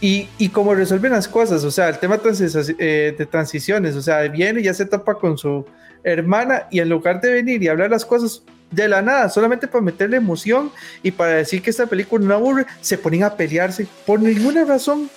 [0.00, 4.20] Y, y cómo resuelven las cosas, o sea, el tema eh, de transiciones, o sea,
[4.28, 5.66] viene y ya se topa con su
[6.04, 9.82] hermana y en lugar de venir y hablar las cosas de la nada, solamente para
[9.82, 10.70] meterle emoción
[11.02, 15.10] y para decir que esta película no aburre, se ponen a pelearse por ninguna razón.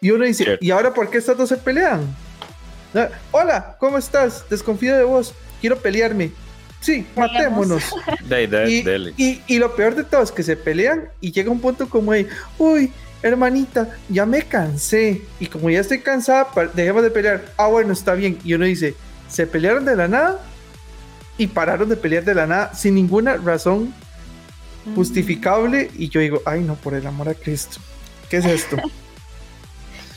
[0.00, 2.00] Y uno dice, ¿y ahora por qué estas dos se pelean?
[2.94, 4.48] Ah, Hola, ¿cómo estás?
[4.48, 6.30] Desconfío de vos, quiero pelearme.
[6.80, 7.82] Sí, matémonos.
[9.16, 12.12] y, y, lo peor de todo es que se pelean y llega un punto como
[12.12, 12.26] ahí,
[12.56, 12.92] uy,
[13.22, 15.22] hermanita, ya me cansé.
[15.40, 17.44] Y como ya estoy cansada, dejemos de pelear.
[17.56, 18.38] Ah, bueno, está bien.
[18.44, 18.94] Y uno dice,
[19.28, 20.40] se pelearon de la nada
[21.36, 23.94] y pararon de pelear de la nada sin ninguna razón
[24.84, 24.94] mm.
[24.94, 25.90] justificable.
[25.96, 27.80] Y yo digo, ay, no, por el amor a Cristo.
[28.28, 28.76] ¿Qué es esto?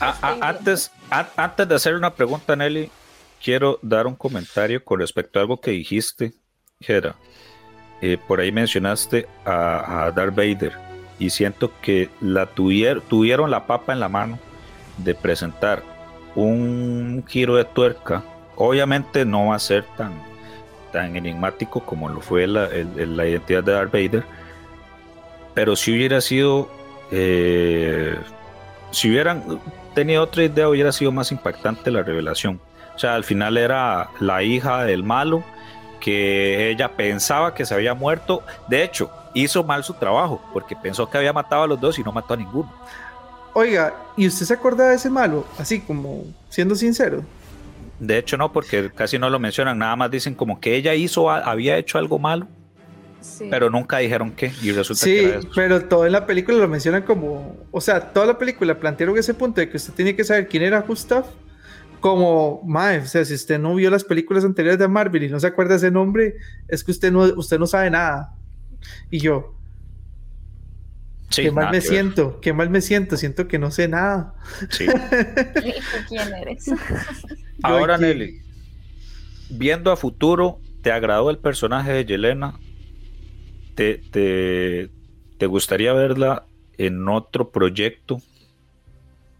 [0.00, 0.90] antes,
[1.36, 2.90] antes de hacer una pregunta, Nelly,
[3.42, 6.32] quiero dar un comentario con respecto a algo que dijiste,
[6.80, 7.16] Jera.
[8.00, 10.91] Eh, por ahí mencionaste a, a Darth Vader
[11.22, 14.40] y siento que la tuvieron la papa en la mano
[14.98, 15.84] de presentar
[16.34, 18.24] un giro de tuerca.
[18.56, 20.12] Obviamente no va a ser tan,
[20.90, 24.24] tan enigmático como lo fue la, identidad de Darth Vader,
[25.54, 26.68] pero si hubiera sido,
[27.12, 28.16] eh,
[28.90, 29.60] si hubieran
[29.94, 32.60] tenido otra idea, hubiera sido más impactante la revelación.
[32.96, 35.44] O sea, al final era la hija del malo
[36.00, 38.42] que ella pensaba que se había muerto.
[38.66, 42.02] De hecho, hizo mal su trabajo porque pensó que había matado a los dos y
[42.02, 42.72] no mató a ninguno.
[43.54, 45.44] Oiga, ¿y usted se acuerda de ese malo?
[45.58, 47.22] Así como siendo sincero.
[47.98, 51.30] De hecho, no, porque casi no lo mencionan, nada más dicen como que ella hizo,
[51.30, 52.48] había hecho algo malo.
[53.50, 57.02] Pero nunca dijeron qué, y resulta sí, que pero todo en la película lo mencionan
[57.02, 60.48] como, o sea, toda la película plantearon ese punto de que usted tiene que saber
[60.48, 61.24] quién era Gustav,
[62.00, 65.38] como, mae, o sea, si usted no vio las películas anteriores de Marvel y no
[65.38, 66.34] se acuerda ese nombre,
[66.66, 68.34] es que usted no, usted no sabe nada.
[69.10, 69.54] Y yo,
[71.34, 74.34] qué mal me siento, qué mal me siento, siento que no sé nada.
[74.70, 74.86] Sí.
[76.08, 76.70] quién eres?
[77.62, 78.42] Ahora, Nelly,
[79.50, 82.58] viendo a futuro, ¿te agradó el personaje de Yelena?
[83.74, 84.90] ¿Te, te,
[85.38, 88.20] te gustaría verla en otro proyecto?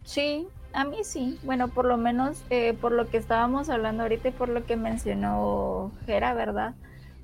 [0.05, 1.39] Sí, a mí sí.
[1.43, 4.77] Bueno, por lo menos eh, por lo que estábamos hablando ahorita y por lo que
[4.77, 6.75] mencionó Jera, ¿verdad?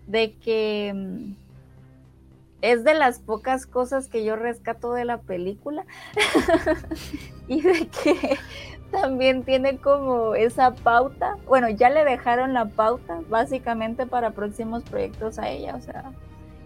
[0.06, 1.32] De que mm,
[2.62, 5.84] es de las pocas cosas que yo rescato de la película
[7.48, 8.38] y de que
[8.90, 11.36] también tiene como esa pauta.
[11.46, 16.12] Bueno, ya le dejaron la pauta básicamente para próximos proyectos a ella, o sea,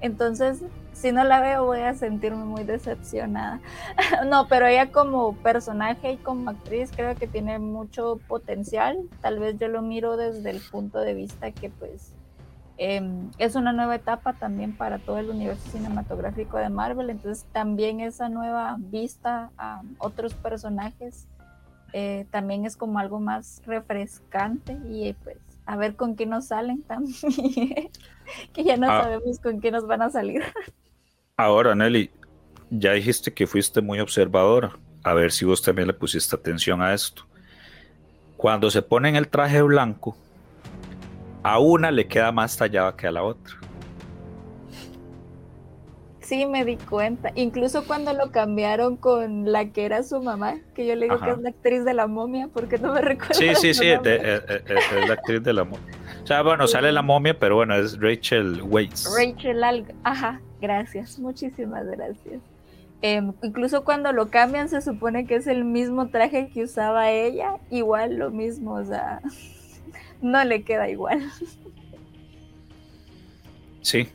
[0.00, 0.62] entonces
[0.92, 3.60] si no la veo voy a sentirme muy decepcionada.
[4.26, 8.98] no, pero ella como personaje y como actriz creo que tiene mucho potencial.
[9.20, 12.12] Tal vez yo lo miro desde el punto de vista que pues
[12.76, 17.10] em, es una nueva etapa también para todo el universo cinematográfico de Marvel.
[17.10, 21.26] Entonces también esa nueva vista a otros personajes
[21.92, 26.82] eh, también es como algo más refrescante y pues a ver con qué nos salen
[26.82, 27.14] también,
[28.52, 29.02] que ya no ah.
[29.02, 30.42] sabemos con qué nos van a salir.
[31.36, 32.10] Ahora, Nelly,
[32.70, 34.78] ya dijiste que fuiste muy observadora.
[35.04, 37.26] A ver si vos también le pusiste atención a esto.
[38.36, 40.16] Cuando se pone en el traje blanco,
[41.42, 43.54] a una le queda más tallada que a la otra.
[46.20, 47.30] Sí, me di cuenta.
[47.34, 51.30] Incluso cuando lo cambiaron con la que era su mamá, que yo le digo que
[51.30, 53.34] es la actriz de la momia, porque no me recuerdo.
[53.34, 55.92] Sí, sí, sí, eh, eh, eh, es, la actriz de la momia.
[56.22, 59.08] O sea, bueno, sale la momia, pero bueno, es Rachel Weisz.
[59.14, 60.40] Rachel Algo, ajá.
[60.60, 62.40] Gracias, muchísimas gracias.
[63.02, 67.56] Em, incluso cuando lo cambian se supone que es el mismo traje que usaba ella,
[67.68, 69.20] igual lo mismo, o sea,
[70.22, 71.30] no le queda igual.
[73.82, 74.08] Sí.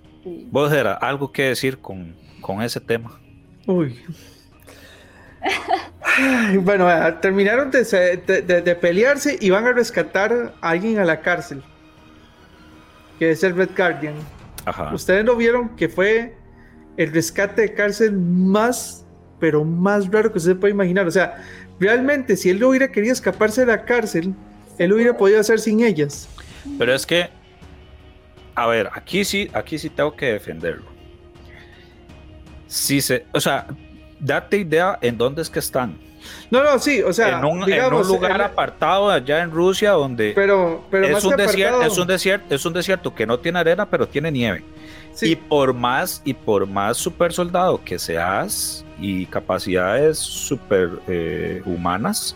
[0.50, 2.16] Vos era algo que decir con,
[2.62, 3.20] ese tema.
[3.66, 4.00] Uy.
[6.62, 6.88] bueno,
[7.20, 11.62] terminaron de, de, pelearse y van a rescatar a alguien a la cárcel.
[13.20, 14.16] Que es el Red Guardian.
[14.94, 16.36] Ustedes no vieron que fue
[16.98, 19.06] el rescate de cárcel más,
[19.40, 21.08] pero más raro que se puede imaginar.
[21.08, 21.44] O sea,
[21.80, 24.34] realmente, si él no hubiera querido escaparse de la cárcel,
[24.78, 26.28] él hubiera podido hacer sin ellas.
[26.78, 27.30] Pero es que,
[28.56, 30.86] a ver, aquí sí, aquí sí tengo que defenderlo.
[32.68, 33.68] Si se, o sea,
[34.20, 35.98] date idea en dónde es que están.
[36.52, 41.18] No, no, sí, o sea, en un, lugar apartado allá en Rusia donde pero, pero
[41.18, 44.32] es, un desierto, es un desierto, es un desierto que no tiene arena, pero tiene
[44.32, 44.64] nieve.
[45.22, 52.36] Y por más y por más super soldado que seas y capacidades super eh, humanas,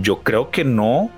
[0.00, 1.10] yo creo que no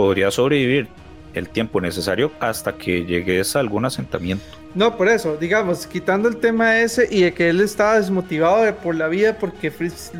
[0.00, 0.88] podría sobrevivir
[1.34, 4.44] el tiempo necesario hasta que llegues a algún asentamiento.
[4.74, 8.94] No, por eso, digamos, quitando el tema ese y de que él estaba desmotivado por
[8.94, 9.70] la vida porque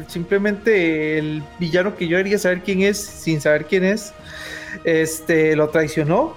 [0.06, 4.12] simplemente el villano que yo quería saber quién es, sin saber quién es,
[4.84, 6.36] este, lo traicionó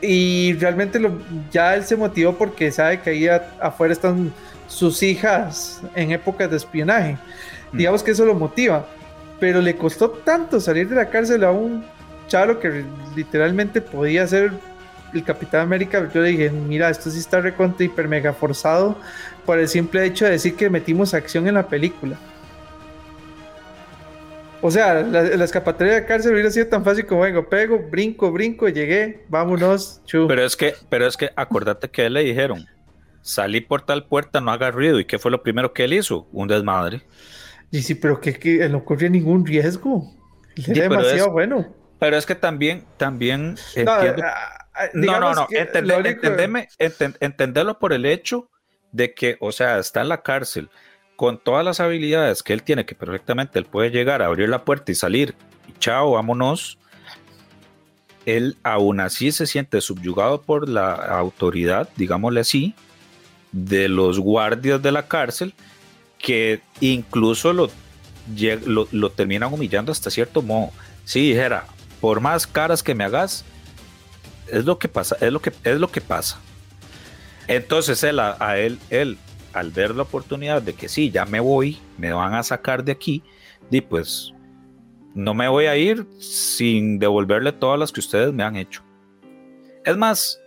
[0.00, 1.18] y realmente lo,
[1.50, 3.26] ya él se motivó porque sabe que ahí
[3.60, 4.32] afuera están
[4.68, 7.18] sus hijas en épocas de espionaje.
[7.72, 7.78] Mm.
[7.78, 8.86] Digamos que eso lo motiva,
[9.40, 11.84] pero le costó tanto salir de la cárcel a un
[12.30, 12.84] charo que
[13.16, 14.52] literalmente podía ser
[15.12, 18.96] el Capitán América, yo le dije, mira, esto sí está recontra hiper mega forzado
[19.44, 22.16] por el simple hecho de decir que metimos acción en la película.
[24.62, 28.68] O sea, la, escapatoria de cárcel hubiera sido tan fácil como vengo, pego, brinco, brinco,
[28.68, 30.28] llegué, vámonos, chu.
[30.28, 32.66] Pero es que, pero es que acordate que él le dijeron,
[33.22, 35.00] salí por tal puerta, no haga ruido.
[35.00, 36.28] ¿Y qué fue lo primero que él hizo?
[36.30, 37.02] Un desmadre.
[37.72, 40.12] Y sí, pero que, que no corría ningún riesgo.
[40.68, 41.79] Era demasiado bueno.
[42.00, 44.24] Pero es que también, también entiendo,
[44.94, 45.48] no, no, no,
[47.20, 48.50] entenderlo por el hecho
[48.90, 50.70] de que, o sea, está en la cárcel
[51.14, 54.64] con todas las habilidades que él tiene, que perfectamente él puede llegar a abrir la
[54.64, 55.34] puerta y salir,
[55.68, 56.78] y chao, vámonos.
[58.24, 62.74] Él aún así se siente subyugado por la autoridad, digámosle así,
[63.52, 65.52] de los guardias de la cárcel,
[66.18, 67.70] que incluso lo,
[68.64, 70.70] lo, lo terminan humillando hasta cierto modo.
[71.04, 71.66] Si dijera,
[72.00, 73.44] por más caras que me hagas,
[74.48, 76.40] es lo que pasa, es lo que, es lo que pasa.
[77.46, 79.18] Entonces él, a, él, él,
[79.52, 82.92] al ver la oportunidad de que sí, ya me voy, me van a sacar de
[82.92, 83.22] aquí,
[83.70, 84.32] y pues
[85.14, 88.82] no me voy a ir sin devolverle todas las que ustedes me han hecho.
[89.84, 90.40] Es más,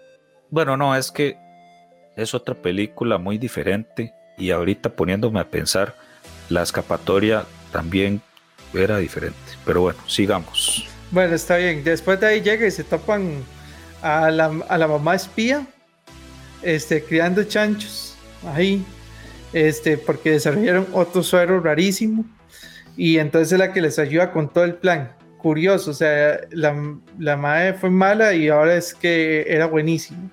[0.49, 1.37] bueno, no, es que
[2.15, 5.95] es otra película muy diferente y ahorita poniéndome a pensar,
[6.49, 8.21] la escapatoria también
[8.73, 9.37] era diferente.
[9.65, 10.92] Pero bueno, sigamos.
[11.13, 11.83] Bueno, está bien.
[11.83, 13.43] Después de ahí llega y se topan
[14.01, 15.65] a la, mamá espía,
[16.63, 18.15] este, criando chanchos
[18.51, 18.83] ahí,
[19.53, 22.25] este, porque desarrollaron otro suero rarísimo
[22.97, 25.11] y entonces es la que les ayuda con todo el plan.
[25.37, 26.75] Curioso, o sea, la,
[27.19, 30.31] la madre fue mala y ahora es que era buenísimo.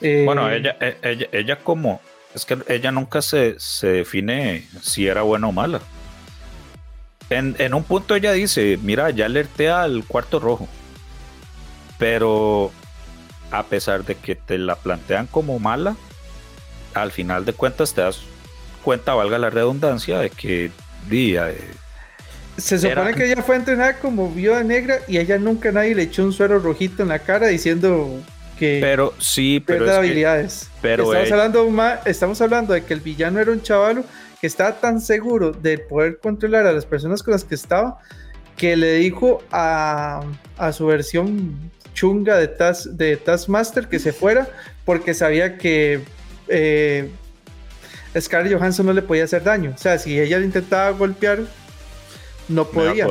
[0.00, 2.00] Eh, Bueno, ella, e- ella, ella como,
[2.34, 5.80] es que ella nunca se, se define si era buena o mala.
[7.30, 10.68] En, en un punto ella dice, mira, ya alerté al cuarto rojo.
[11.98, 12.72] Pero
[13.50, 15.96] a pesar de que te la plantean como mala,
[16.94, 18.20] al final de cuentas te das
[18.82, 20.70] cuenta, valga la redundancia, de que
[21.08, 21.50] día
[22.56, 26.02] Se supone Era- que ella fue entrenada como viuda negra y ella nunca nadie le
[26.04, 28.20] echó un suero rojito en la cara diciendo
[28.58, 30.68] que pero sí, pero es que- habilidades.
[30.82, 34.04] pero estamos, ella- hablando ma- estamos hablando de que el villano era un chavalo
[34.40, 37.98] que estaba tan seguro de poder controlar a las personas con las que estaba
[38.56, 40.22] que le dijo a,
[40.58, 42.50] a su versión chunga de,
[42.92, 44.48] de Taskmaster que se fuera
[44.84, 46.00] porque sabía que
[46.48, 47.10] eh,
[48.18, 49.72] Scarlett Johansson no le podía hacer daño.
[49.74, 51.40] O sea, si ella le intentaba golpear,
[52.48, 53.06] no podía.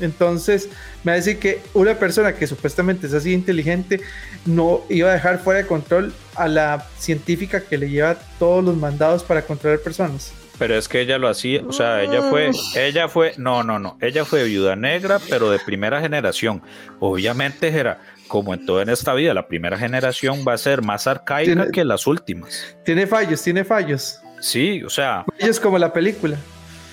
[0.00, 0.68] Entonces,
[1.04, 4.00] me va a decir que una persona que supuestamente es así inteligente
[4.46, 8.76] no iba a dejar fuera de control a la científica que le lleva todos los
[8.76, 10.32] mandados para controlar personas.
[10.58, 13.96] Pero es que ella lo hacía, o sea, ella fue, ella fue, no, no, no,
[14.00, 16.62] ella fue viuda negra, pero de primera generación.
[17.00, 21.06] Obviamente era, como en toda en esta vida, la primera generación va a ser más
[21.06, 22.76] arcaica Tiene- que las últimas.
[22.84, 24.18] Tiene fallos, tiene fallos.
[24.40, 26.36] Sí, o sea, Fallos como la película.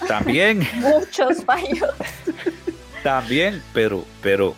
[0.08, 1.90] también, Muchos fallos.
[3.04, 4.56] también, pero, pero,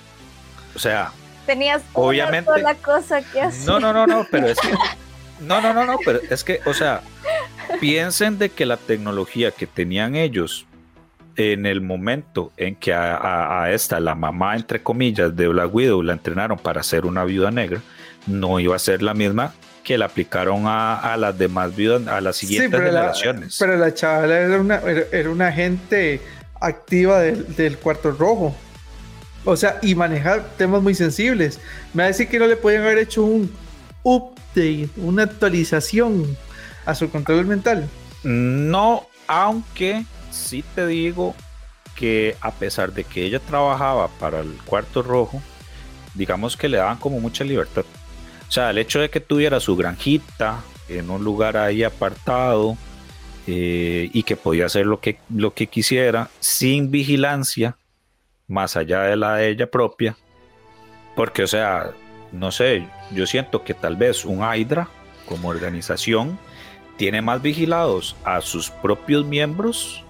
[0.75, 1.11] o sea,
[1.45, 2.49] Tenías Obviamente.
[2.51, 3.65] una sola cosa que hacer.
[3.67, 4.69] no, no, no, no, pero es que,
[5.41, 7.01] no, no, no, no, pero es que, o sea,
[7.79, 10.65] piensen de que la tecnología que tenían ellos
[11.37, 15.73] en el momento en que a, a- a esta, la mamá, entre comillas, de Black
[15.73, 17.81] Widow, la entrenaron para ser una viuda negra,
[18.27, 19.53] no iba a ser la misma
[19.83, 23.57] que la aplicaron a, a las demás viudas, a las siguientes pero, la, generaciones.
[23.59, 26.21] pero la chavala era una, era, era una agente
[26.59, 28.55] activa del, del cuarto rojo.
[29.43, 31.59] O sea, y manejar temas muy sensibles.
[31.95, 33.51] Me va a decir que no le podían haber hecho un
[34.03, 36.37] update, una actualización
[36.85, 37.89] a su control mental.
[38.23, 41.35] No, aunque sí te digo
[41.95, 45.41] que a pesar de que ella trabajaba para el cuarto rojo,
[46.13, 47.85] digamos que le daban como mucha libertad.
[48.47, 52.77] O sea, el hecho de que tuviera su granjita en un lugar ahí apartado
[53.47, 57.77] eh, y que podía hacer lo que, lo que quisiera sin vigilancia,
[58.47, 60.17] más allá de la de ella propia,
[61.15, 61.91] porque, o sea,
[62.31, 64.89] no sé, yo siento que tal vez un Hydra
[65.25, 66.37] como organización
[67.01, 70.03] tiene más vigilados a sus propios miembros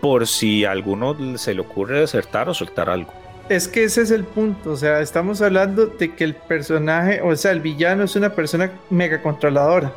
[0.00, 3.12] por si a alguno se le ocurre desertar o soltar algo.
[3.50, 7.36] Es que ese es el punto, o sea, estamos hablando de que el personaje, o
[7.36, 9.92] sea, el villano es una persona mega controladora,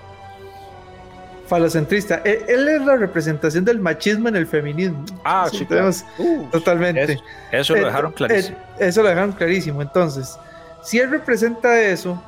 [1.47, 2.15] falocentrista.
[2.25, 5.05] Él, él es la representación del machismo en el feminismo.
[5.23, 5.89] Ah, Sí, claro.
[5.89, 7.13] tenemos- Uh, Totalmente.
[7.13, 8.57] Eso, eso lo dejaron clarísimo.
[8.77, 9.81] eso lo dejaron clarísimo.
[9.81, 10.37] Entonces,
[10.83, 12.21] si él representa eso,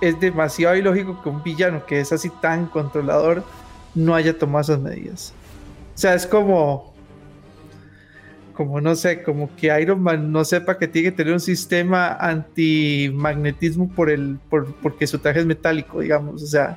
[0.00, 3.44] es demasiado ilógico que un villano que es así tan controlador
[3.94, 5.32] no haya tomado esas medidas.
[5.94, 6.94] O sea, es como,
[8.54, 12.12] como no sé, como que Iron Man no sepa que tiene que tener un sistema
[12.12, 16.42] antimagnetismo por el, por, porque su traje es metálico, digamos.
[16.42, 16.76] O sea,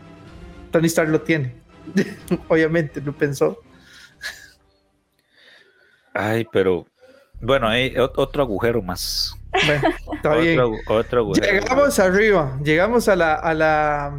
[0.72, 1.54] Tony Stark lo tiene.
[2.48, 3.60] Obviamente, lo pensó.
[6.14, 6.86] Ay, pero
[7.40, 9.36] bueno, hay ot- otro agujero más.
[9.52, 10.60] Bueno, está bien.
[10.60, 11.34] Otro, otro.
[11.34, 14.14] Llegamos arriba, llegamos a la, a la,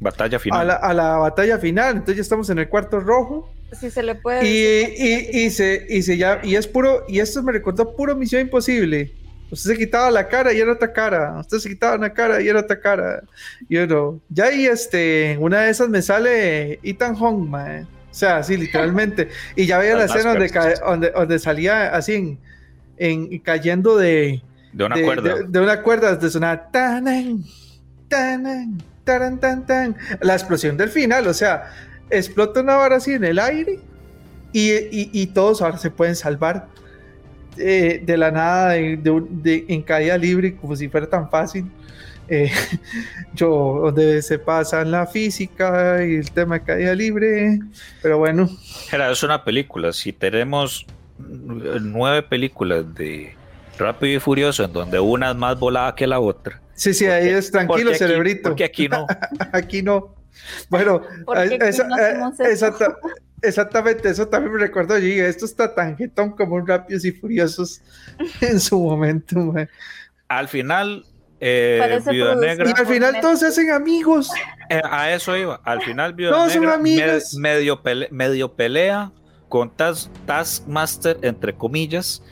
[0.00, 0.60] Batalla final.
[0.60, 4.02] a la, a la batalla final, entonces ya estamos en el cuarto rojo Si se
[4.02, 7.52] le puede y, y, y se, y se ya, y es puro, y esto me
[7.52, 9.12] recordó puro Misión Imposible.
[9.50, 12.48] Usted se quitaba la cara y era otra cara, usted se quitaba una cara y
[12.48, 13.22] era otra cara.
[13.68, 17.82] Y uno, ya ahí este, en una de esas me sale Ethan Hawke, mae.
[17.82, 19.28] O sea, así literalmente.
[19.56, 20.48] Y ya veía la Las escena donde,
[20.84, 22.38] donde, donde salía así en,
[22.98, 24.42] en- cayendo de,
[24.72, 25.34] de una de, cuerda.
[25.36, 27.44] de- de una cuerda de sonar tanan,
[28.08, 29.96] tanan, taran, tan, tan.
[30.20, 31.70] La explosión del final, o sea,
[32.10, 33.80] explota una vara así en el aire
[34.52, 36.68] y, y- y todos ahora se pueden salvar
[37.58, 41.66] eh, de la nada, de, en caída libre, como si fuera tan fácil.
[42.30, 42.50] Eh,
[43.34, 47.58] yo, donde se pasa en la física y el tema de caída libre,
[48.02, 48.48] pero bueno,
[48.92, 49.92] Era, es una película.
[49.92, 50.86] Si tenemos
[51.18, 53.34] nueve películas de
[53.78, 56.60] Rápido y Furioso, en donde una es más volada que la otra.
[56.74, 58.42] sí, sí, ¿Por ahí es tranquilo, porque aquí- cerebrito.
[58.50, 59.06] Porque aquí no.
[59.52, 60.14] Aquí no.
[60.68, 61.96] Bueno, ¿Por qué eh, esa- no
[62.44, 62.96] exacta-
[63.42, 64.96] exactamente, eso también me recuerdo.
[64.98, 67.80] Yo dije, esto está tan jetón como un Rápidos y Furiosos
[68.40, 69.54] en su momento.
[70.28, 71.04] Al final,
[71.40, 72.34] eh, Viuda.
[72.36, 72.70] Negra.
[72.70, 74.30] Y al final todos se hacen amigos.
[74.70, 75.60] Eh, a eso iba.
[75.64, 77.34] Al final, Viuda Todos son Negra amigas.
[77.34, 79.10] me- medio, pele- medio pelea
[79.48, 82.22] con Tas- Taskmaster, entre comillas.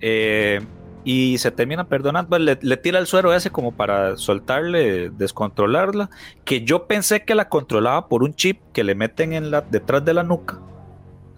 [0.00, 0.60] eh,
[1.08, 6.10] y se termina perdonando, pues, le, le, tira el suero ese como para soltarle, descontrolarla,
[6.44, 10.04] que yo pensé que la controlaba por un chip que le meten en la, detrás
[10.04, 10.58] de la nuca,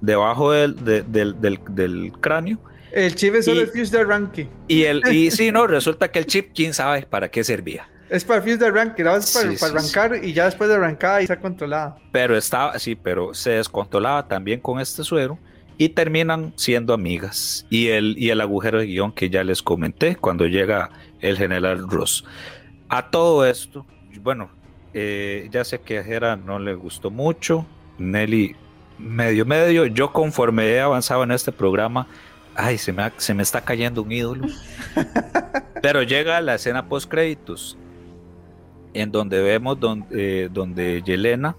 [0.01, 2.59] debajo del, del, del, del cráneo.
[2.93, 4.49] El chip es solo el fuse de arranque.
[4.69, 7.87] Y, el, y sí, no, resulta que el chip, quién sabe para qué servía.
[8.11, 10.29] Es para fuse de arranque, era para, sí, para arrancar sí.
[10.29, 11.97] y ya después de arrancar y está controlada.
[12.13, 15.39] Pero estaba, sí, pero se descontrolaba también con este suero
[15.77, 17.67] y terminan siendo amigas.
[17.71, 20.91] Y el, y el agujero de guion que ya les comenté cuando llega
[21.21, 22.25] el general Ross.
[22.89, 23.87] A todo esto,
[24.23, 24.51] bueno,
[24.95, 27.67] eh, ya sé que a Jera no le gustó mucho,
[27.99, 28.57] Nelly
[28.99, 32.07] medio medio, yo conforme he avanzado en este programa,
[32.55, 34.49] ay, se me, se me está cayendo un ídolo.
[35.83, 37.79] Pero llega la escena post créditos,
[39.01, 40.07] en donde vemos donde,
[40.45, 41.57] eh, donde Yelena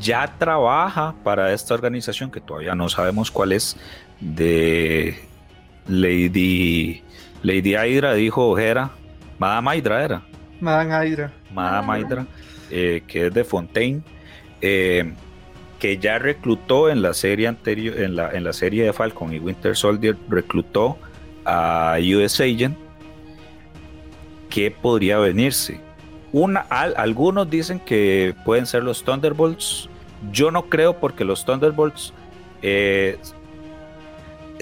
[0.00, 3.76] ya trabaja para esta organización que todavía no sabemos cuál es
[4.20, 5.16] de
[5.86, 7.02] Lady
[7.42, 8.90] Lady Hydra dijo Ojera.
[9.38, 10.22] Madame Hydra era.
[10.60, 11.32] Madame Hydra.
[11.52, 12.26] Madame Hydra
[12.70, 14.02] eh, que es de Fontaine
[14.60, 15.12] eh,
[15.78, 19.38] que ya reclutó en la serie anterior en la, en la serie de Falcon y
[19.38, 20.98] Winter Soldier reclutó
[21.44, 22.76] a US Agent
[24.48, 25.85] que podría venirse
[26.32, 29.88] una, al, algunos dicen que pueden ser los Thunderbolts.
[30.32, 32.12] Yo no creo porque los Thunderbolts.
[32.62, 33.18] Eh,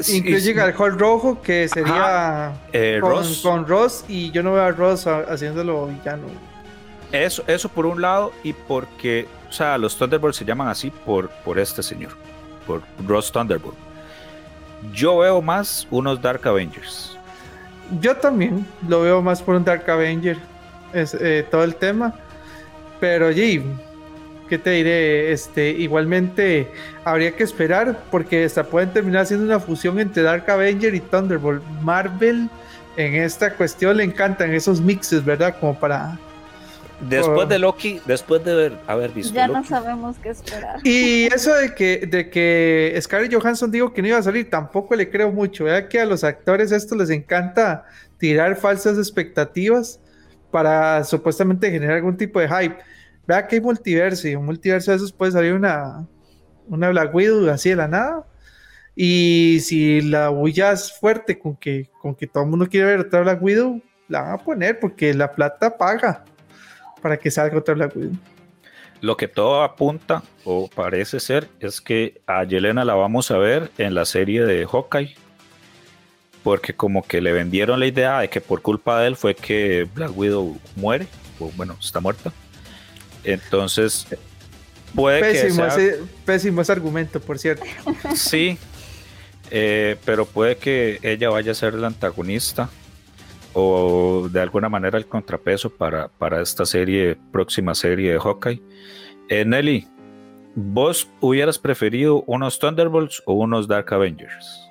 [0.09, 3.41] Incluye al Hulk rojo que sería ajá, eh, con, Ross.
[3.43, 4.05] con, Ross.
[4.09, 6.27] y yo no veo a Ross haciéndolo villano.
[7.13, 11.29] Eso, eso por un lado y porque, o sea, los Thunderbolts se llaman así por,
[11.29, 12.11] por este señor,
[12.67, 13.77] por Ross Thunderbolt.
[14.93, 17.17] Yo veo más unos Dark Avengers.
[18.01, 20.39] Yo también lo veo más por un Dark Avenger
[20.95, 22.15] es, eh, todo el tema.
[23.01, 23.63] Pero sí,
[24.49, 25.33] ¿qué te diré?
[25.33, 26.69] Este, igualmente
[27.05, 31.63] habría que esperar porque hasta pueden terminar siendo una fusión entre Dark Avenger y Thunderbolt.
[31.83, 32.49] Marvel
[32.97, 35.57] en esta cuestión le encantan esos mixes, ¿verdad?
[35.59, 36.19] Como para...
[37.01, 40.79] Después de Loki, después de ver, haber visto Ya Loki, no sabemos qué esperar.
[40.85, 44.95] Y eso de que, de que Scarlett Johansson dijo que no iba a salir, tampoco
[44.95, 45.65] le creo mucho.
[45.65, 45.89] ¿verdad?
[45.89, 47.85] Que a los actores esto les encanta
[48.17, 49.99] tirar falsas expectativas
[50.55, 52.77] para supuestamente generar algún tipo de hype.
[53.27, 56.07] Vea que hay multiverso y un multiverso de esos puede salir una,
[56.69, 58.25] una Black Widow así de la nada.
[58.95, 63.01] Y si la bulla es fuerte con que, con que todo el mundo quiere ver
[63.01, 66.25] otra Black Widow, la van a poner porque la plata paga
[67.03, 68.17] para que salga otra Black Widow.
[69.01, 73.73] Lo que todo apunta, o parece ser, es que a Yelena la vamos a ver
[73.79, 75.17] en la serie de Hawkeye.
[76.45, 79.89] Porque como que le vendieron la idea de que por culpa de él fue que
[79.93, 81.09] Black Widow muere,
[81.41, 82.33] o bueno, está muerta.
[83.25, 84.07] Entonces,
[84.95, 87.65] puede pésimo, que sea, ese, pésimo ese argumento, por cierto.
[88.15, 88.59] Sí,
[89.51, 92.69] eh, pero puede que ella vaya a ser la antagonista
[93.55, 98.63] o de alguna manera el contrapeso para, para esta serie, próxima serie de Hawkeye.
[99.29, 99.89] Eh, Nelly,
[100.55, 104.69] ¿vos hubieras preferido unos Thunderbolts o unos Dark Avengers?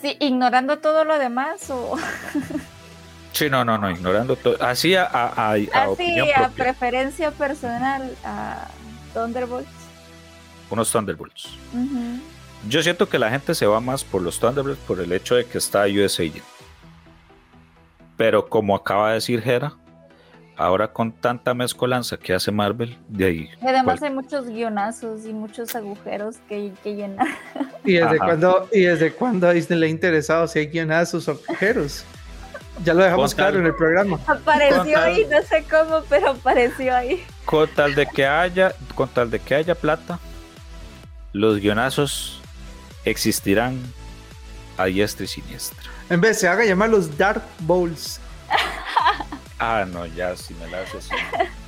[0.00, 1.96] Sí, ignorando todo lo demás o
[3.32, 4.62] Sí, no, no, no, ignorando todo.
[4.62, 8.68] Así a, a, a, así opinión a preferencia personal a
[9.14, 9.70] Thunderbolts.
[10.70, 11.48] Unos Thunderbolts.
[12.68, 15.46] Yo siento que la gente se va más por los Thunderbolts por el hecho de
[15.46, 16.44] que está US Agent.
[18.16, 19.72] Pero como acaba de decir Hera,
[20.56, 23.50] ahora con tanta mezcolanza que hace Marvel, de ahí.
[23.60, 27.26] Y además cual- hay muchos guionazos y muchos agujeros que, que llenar.
[27.84, 28.24] ¿Y desde, Ajá.
[28.26, 32.04] cuándo, ¿Y desde cuándo a Disney le ha interesado si hay guionazos o agujeros?
[32.84, 34.18] Ya lo dejamos claro en el programa.
[34.26, 37.22] Apareció ahí, no sé cómo, pero apareció ahí.
[37.44, 40.18] con tal de que haya, con tal de que haya plata,
[41.32, 42.40] los guionazos
[43.04, 43.78] existirán
[44.78, 45.78] a diestra y siniestra.
[46.08, 48.20] En vez se haga llamar los Dark Bowls,
[49.64, 51.08] Ah, no, ya si me la haces.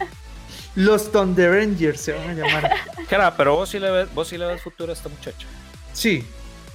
[0.75, 2.71] los Thunder Rangers se van a llamar.
[3.09, 5.47] Cara, pero vos sí le ves, vos sí le ves futuro a esta muchacha.
[5.93, 6.25] Sí,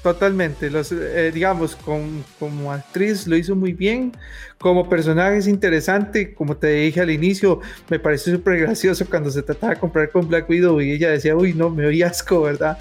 [0.01, 0.69] totalmente.
[0.69, 4.13] Los, eh, digamos, con- como actriz lo hizo muy bien.
[4.59, 6.33] Como personaje es interesante.
[6.33, 7.59] Como te dije al inicio,
[7.89, 11.35] me pareció súper gracioso cuando se trataba de comprar con Black Widow y ella decía,
[11.35, 12.77] uy, no, me oí asco, ¿verdad?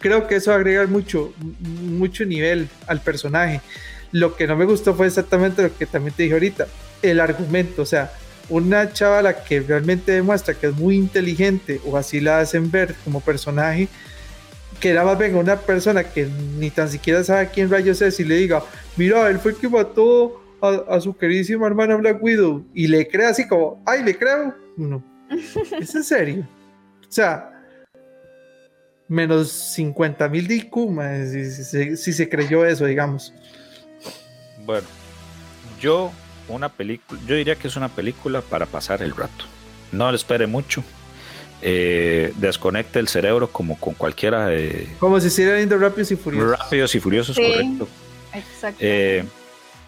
[0.00, 3.60] Creo que eso agrega mucho, mucho nivel al personaje.
[4.10, 6.66] Lo que no me gustó fue exactamente lo que también te dije ahorita,
[7.02, 8.12] el argumento, o sea,
[8.48, 13.20] una chavala que realmente demuestra que es muy inteligente o así la hacen ver como
[13.20, 13.88] personaje,
[14.80, 16.28] que era más bien una persona que
[16.58, 18.62] ni tan siquiera sabe quién rayos es y le diga,
[18.96, 23.06] mira, él fue el que mató a, a su queridísima hermana Black Widow y le
[23.06, 24.54] cree así como, ay, le creo.
[24.76, 25.04] No,
[25.80, 26.48] es en serio.
[27.08, 27.50] O sea,
[29.10, 30.74] menos 50 mil de IQ,
[31.96, 33.34] si, se creyó eso, digamos.
[34.64, 34.86] Bueno,
[35.80, 36.12] yo
[36.54, 39.44] una película, yo diría que es una película para pasar el rato.
[39.92, 40.84] No le espere mucho.
[41.62, 44.88] Eh, desconecte el cerebro como con cualquiera de.
[44.98, 46.58] Como si estuviera viendo Rápidos y Furiosos.
[46.58, 47.88] Rápidos y Furiosos, correcto.
[48.32, 48.78] Exacto.
[48.80, 49.24] Eh,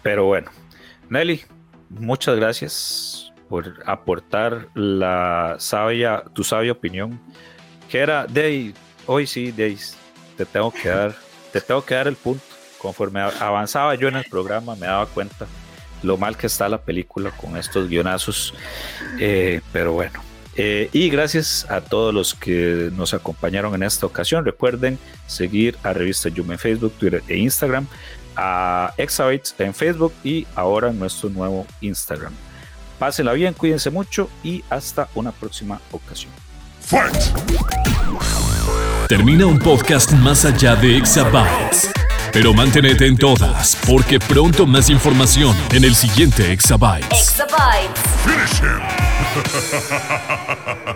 [0.03, 0.51] pero bueno,
[1.09, 1.41] Nelly,
[1.89, 7.19] muchas gracias por aportar la sabia, tu sabia opinión.
[7.89, 8.73] Que era, Day,
[9.07, 9.77] hoy sí, Day,
[10.37, 11.15] te tengo que dar,
[11.51, 12.43] te tengo que dar el punto.
[12.77, 15.47] Conforme avanzaba yo en el programa, me daba cuenta
[16.03, 18.53] lo mal que está la película con estos guionazos.
[19.19, 20.21] Eh, pero bueno.
[20.55, 24.45] Eh, y gracias a todos los que nos acompañaron en esta ocasión.
[24.45, 27.87] Recuerden seguir a Revista Yuma en Facebook, Twitter e Instagram,
[28.35, 32.33] a Exabytes en Facebook y ahora nuestro nuevo Instagram.
[32.99, 36.31] Pásenla bien, cuídense mucho y hasta una próxima ocasión.
[39.07, 41.91] Termina un podcast más allá de Exabytes.
[42.31, 47.07] Pero manténete en todas, porque pronto más información en el siguiente Exabytes.
[47.11, 48.01] Exabytes.
[48.23, 48.79] Finish him.